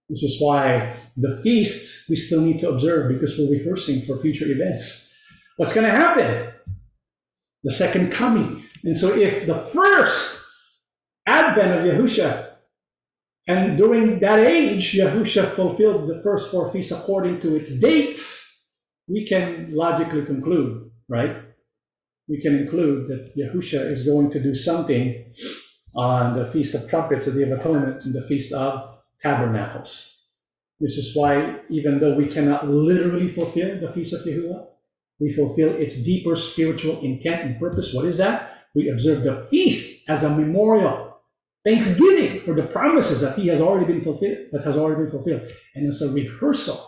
[0.08, 4.46] This is why the feasts we still need to observe because we're rehearsing for future
[4.46, 5.14] events.
[5.56, 6.52] What's going to happen?
[7.64, 8.64] The second coming.
[8.84, 10.44] And so if the first
[11.26, 12.48] advent of Yahusha,
[13.48, 18.68] and during that age, Yahusha fulfilled the first four feasts according to its dates,
[19.08, 21.36] we can logically conclude, right?
[22.28, 25.32] We can conclude that Yahusha is going to do something
[25.94, 30.26] on the Feast of Trumpets, the Day of Atonement, and the Feast of Tabernacles.
[30.80, 34.66] This is why, even though we cannot literally fulfill the Feast of Yahuwah,
[35.20, 37.94] we fulfill its deeper spiritual intent and purpose.
[37.94, 38.64] What is that?
[38.74, 41.20] We observe the feast as a memorial,
[41.62, 45.42] thanksgiving for the promises that He has already been fulfilled, that has already been fulfilled,
[45.74, 46.80] and as a rehearsal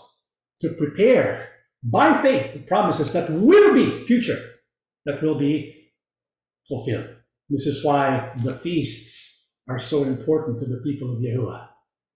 [0.63, 1.49] to prepare
[1.85, 4.41] by faith the promises that will be future,
[5.05, 5.91] that will be
[6.67, 7.09] fulfilled.
[7.55, 11.69] This is why the feasts are so important to the people of Yahuwah.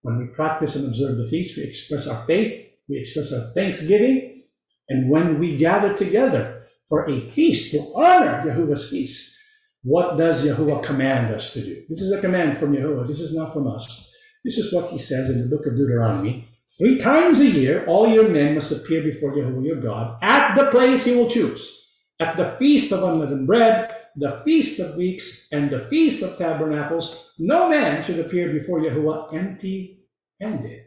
[0.03, 4.43] When we practice and observe the feast, we express our faith, we express our thanksgiving,
[4.89, 9.39] and when we gather together for a feast to honor Yahuwah's feast,
[9.85, 11.85] what does Yahuwah command us to do?
[11.89, 13.07] This is a command from Yahuwah.
[13.07, 14.13] This is not from us.
[14.45, 16.49] This is what he says in the book of Deuteronomy.
[16.81, 20.69] Three times a year, all your men must appear before Yahuwah your God at the
[20.73, 25.71] place he will choose, at the feast of unleavened bread, the Feast of Weeks, and
[25.71, 30.01] the Feast of Tabernacles, no man should appear before Yahuwah empty
[30.41, 30.87] handed.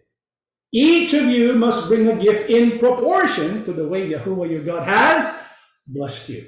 [0.73, 4.87] Each of you must bring a gift in proportion to the way Yahuwah your God
[4.87, 5.43] has
[5.87, 6.47] blessed you.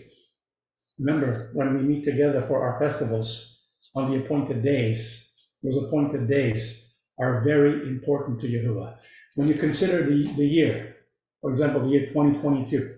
[0.99, 3.65] Remember, when we meet together for our festivals
[3.95, 5.31] on the appointed days,
[5.61, 8.97] those appointed days are very important to Yahuwah.
[9.35, 10.95] When you consider the, the year,
[11.41, 12.95] for example, the year 2022,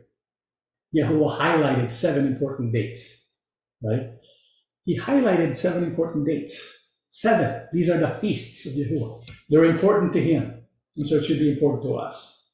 [0.95, 3.24] Yahuwah highlighted seven important dates
[3.83, 4.11] right?
[4.85, 6.93] He highlighted seven important dates.
[7.09, 7.67] Seven.
[7.73, 9.23] These are the feasts of Yahuwah.
[9.49, 10.63] They're important to him.
[10.97, 12.51] And so it should be important to us.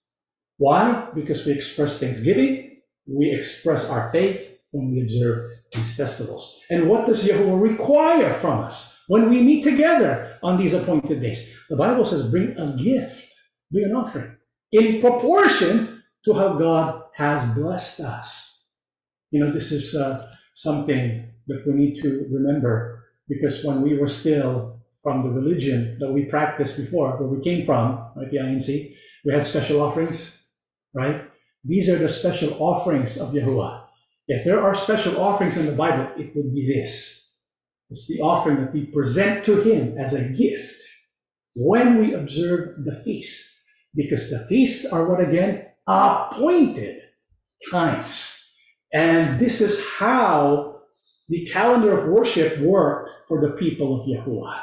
[0.57, 1.09] Why?
[1.15, 6.61] Because we express thanksgiving, we express our faith when we observe these festivals.
[6.69, 11.55] And what does Yahuwah require from us when we meet together on these appointed days?
[11.69, 13.27] The Bible says, bring a gift,
[13.71, 14.37] bring an offering
[14.71, 18.69] in proportion to how God has blessed us.
[19.31, 24.07] You know, this is uh, something that we need to remember because when we were
[24.07, 28.93] still from the religion that we practiced before, where we came from, right, the INC,
[29.25, 30.51] we had special offerings,
[30.93, 31.23] right?
[31.63, 33.85] These are the special offerings of Yahuwah.
[34.27, 37.35] If there are special offerings in the Bible, it would be this.
[37.89, 40.81] It's the offering that we present to Him as a gift
[41.53, 43.47] when we observe the feast.
[43.93, 45.65] Because the feasts are what again?
[45.87, 47.01] Appointed
[47.69, 48.40] times.
[48.93, 50.81] And this is how
[51.29, 54.59] the calendar of worship worked for the people of Yahuwah.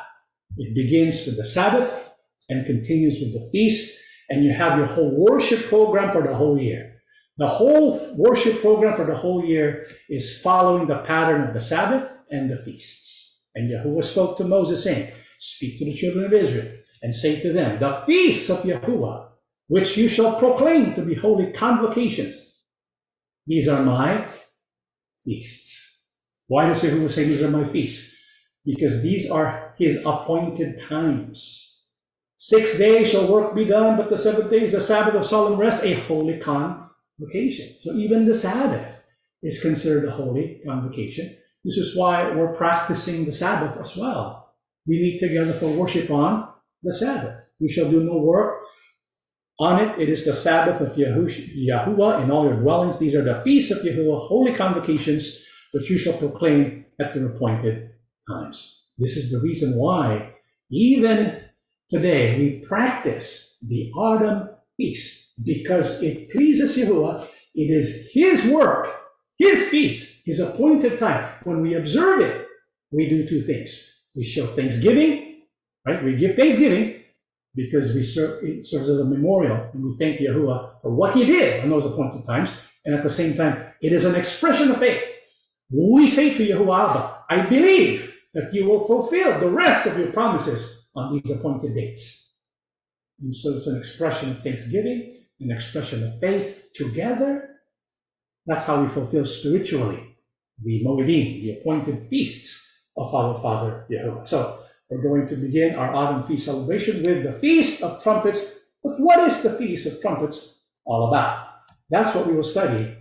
[0.59, 2.13] It begins with the Sabbath
[2.49, 6.61] and continues with the feast, and you have your whole worship program for the whole
[6.61, 6.95] year.
[7.39, 12.11] The whole worship program for the whole year is following the pattern of the Sabbath
[12.31, 13.49] and the feasts.
[13.55, 16.73] And Yahuwah spoke to Moses, saying, Speak to the children of Israel,
[17.03, 19.29] and say to them, The feasts of Yahuwah,
[19.69, 22.35] which you shall proclaim to be holy convocations,
[23.49, 24.29] these are my
[25.25, 26.07] feasts.
[26.49, 28.15] Why does Yahuwah say these are my feasts?
[28.65, 31.87] Because these are his appointed times.
[32.37, 35.59] Six days shall work be done, but the seventh day is a Sabbath of solemn
[35.59, 37.75] rest, a holy convocation.
[37.79, 39.03] So even the Sabbath
[39.43, 41.35] is considered a holy convocation.
[41.65, 44.55] This is why we're practicing the Sabbath as well.
[44.87, 46.49] We meet together for worship on
[46.83, 47.45] the Sabbath.
[47.61, 48.63] We shall do no work
[49.59, 49.99] on it.
[50.01, 52.99] It is the Sabbath of Yahuwah in all your dwellings.
[52.99, 57.91] These are the feasts of Yahuwah, holy convocations, which you shall proclaim at the appointed
[58.29, 58.91] times.
[58.99, 60.35] This is the reason why,
[60.71, 61.41] even
[61.91, 67.27] today, we practice the autumn feast because it pleases Yahuwah.
[67.55, 68.95] It is His work,
[69.39, 71.35] His feast, His appointed time.
[71.45, 72.47] When we observe it,
[72.93, 74.05] we do two things.
[74.15, 75.43] We show thanksgiving,
[75.87, 76.03] right?
[76.03, 76.98] We give thanksgiving
[77.59, 81.27] because we serve, it serves as a memorial and we thank Yahuwah for what He
[81.27, 82.65] did on those appointed times.
[82.85, 85.05] And at the same time, it is an expression of faith.
[85.69, 90.89] We say to Yahuwah, I believe that you will fulfill the rest of your promises
[90.95, 92.37] on these appointed dates.
[93.21, 97.57] And so it's an expression of thanksgiving, an expression of faith together.
[98.47, 100.17] That's how we fulfill spiritually
[100.63, 104.29] the Moedim, the appointed feasts of our Father Yahuwah.
[104.29, 108.59] So we're going to begin our autumn feast celebration with the Feast of Trumpets.
[108.83, 111.47] But what is the Feast of Trumpets all about?
[111.91, 112.97] That's what we will study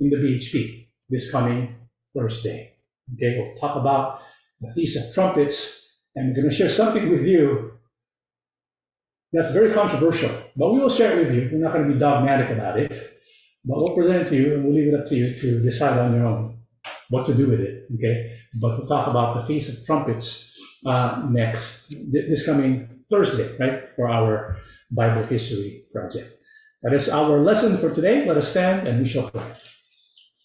[0.00, 1.76] in the BHP this coming
[2.14, 2.74] Thursday.
[3.14, 4.20] Okay, we'll talk about
[4.60, 7.72] the Feast of Trumpets, and I'm going to share something with you
[9.32, 11.50] that's very controversial, but we will share it with you.
[11.52, 12.90] We're not going to be dogmatic about it,
[13.64, 15.98] but we'll present it to you, and we'll leave it up to you to decide
[15.98, 16.58] on your own
[17.10, 17.86] what to do with it.
[17.94, 20.47] Okay, but we'll talk about the Feast of Trumpets
[20.86, 24.58] uh, next this coming Thursday, right, for our
[24.90, 26.34] Bible history project.
[26.82, 28.24] That is our lesson for today.
[28.26, 29.42] Let us stand and we shall pray.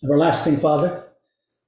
[0.04, 1.04] Everlasting Father,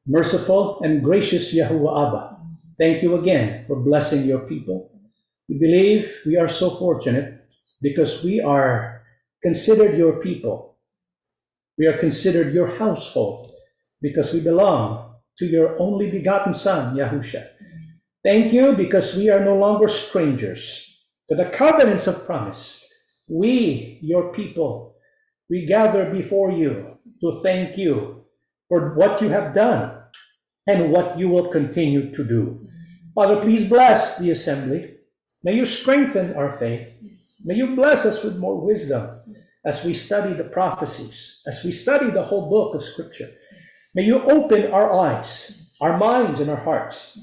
[0.07, 2.37] merciful and gracious Yahuwah Abba,
[2.77, 4.91] thank you again for blessing your people.
[5.47, 7.45] We believe we are so fortunate
[7.81, 9.03] because we are
[9.43, 10.77] considered your people.
[11.77, 13.51] We are considered your household
[14.01, 17.47] because we belong to your only begotten Son, Yahusha.
[18.25, 20.99] Thank you because we are no longer strangers
[21.29, 22.83] to the covenants of promise.
[23.31, 24.95] We, your people,
[25.47, 28.25] we gather before you to thank you
[28.67, 30.01] for what you have done
[30.65, 32.67] and what you will continue to do.
[33.13, 34.95] Father, please bless the assembly.
[35.43, 36.97] May you strengthen our faith.
[37.45, 39.19] May you bless us with more wisdom
[39.63, 43.29] as we study the prophecies, as we study the whole book of Scripture.
[43.93, 47.19] May you open our eyes, our minds, and our hearts.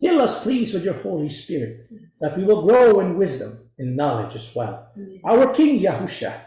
[0.00, 1.88] Fill us, please, with your Holy Spirit,
[2.20, 4.92] that we will grow in wisdom and knowledge as well.
[5.24, 6.40] Our King Yahusha,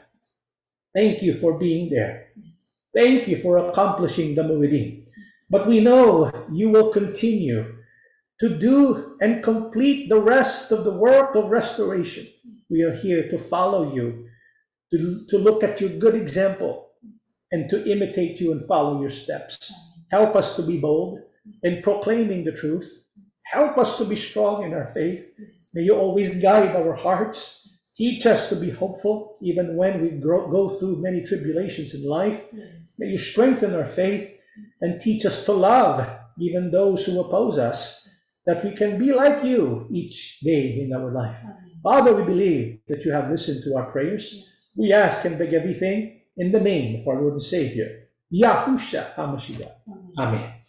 [0.96, 2.30] thank you for being there.
[2.94, 5.06] Thank you for accomplishing the Moedim.
[5.50, 7.76] But we know you will continue
[8.40, 12.28] to do and complete the rest of the work of restoration.
[12.70, 14.28] We are here to follow you,
[14.92, 16.90] to, to look at your good example,
[17.52, 19.74] and to imitate you and follow your steps.
[20.10, 21.20] Help us to be bold
[21.64, 23.06] in proclaiming the truth.
[23.52, 25.26] Help us to be strong in our faith.
[25.74, 27.62] May you always guide our hearts
[28.02, 32.42] Teach us to be hopeful even when we grow, go through many tribulations in life.
[32.98, 34.40] May you strengthen our faith
[34.82, 38.10] and teach us to love even those who oppose us,
[38.48, 41.36] that we can be like you each day in our life.
[41.84, 44.72] Father, we believe that you have listened to our prayers.
[44.78, 49.72] We ask and beg everything in the name of our Lord and Savior, Yahusha HaMashiach.
[49.88, 50.14] Amen.
[50.18, 50.61] Amen.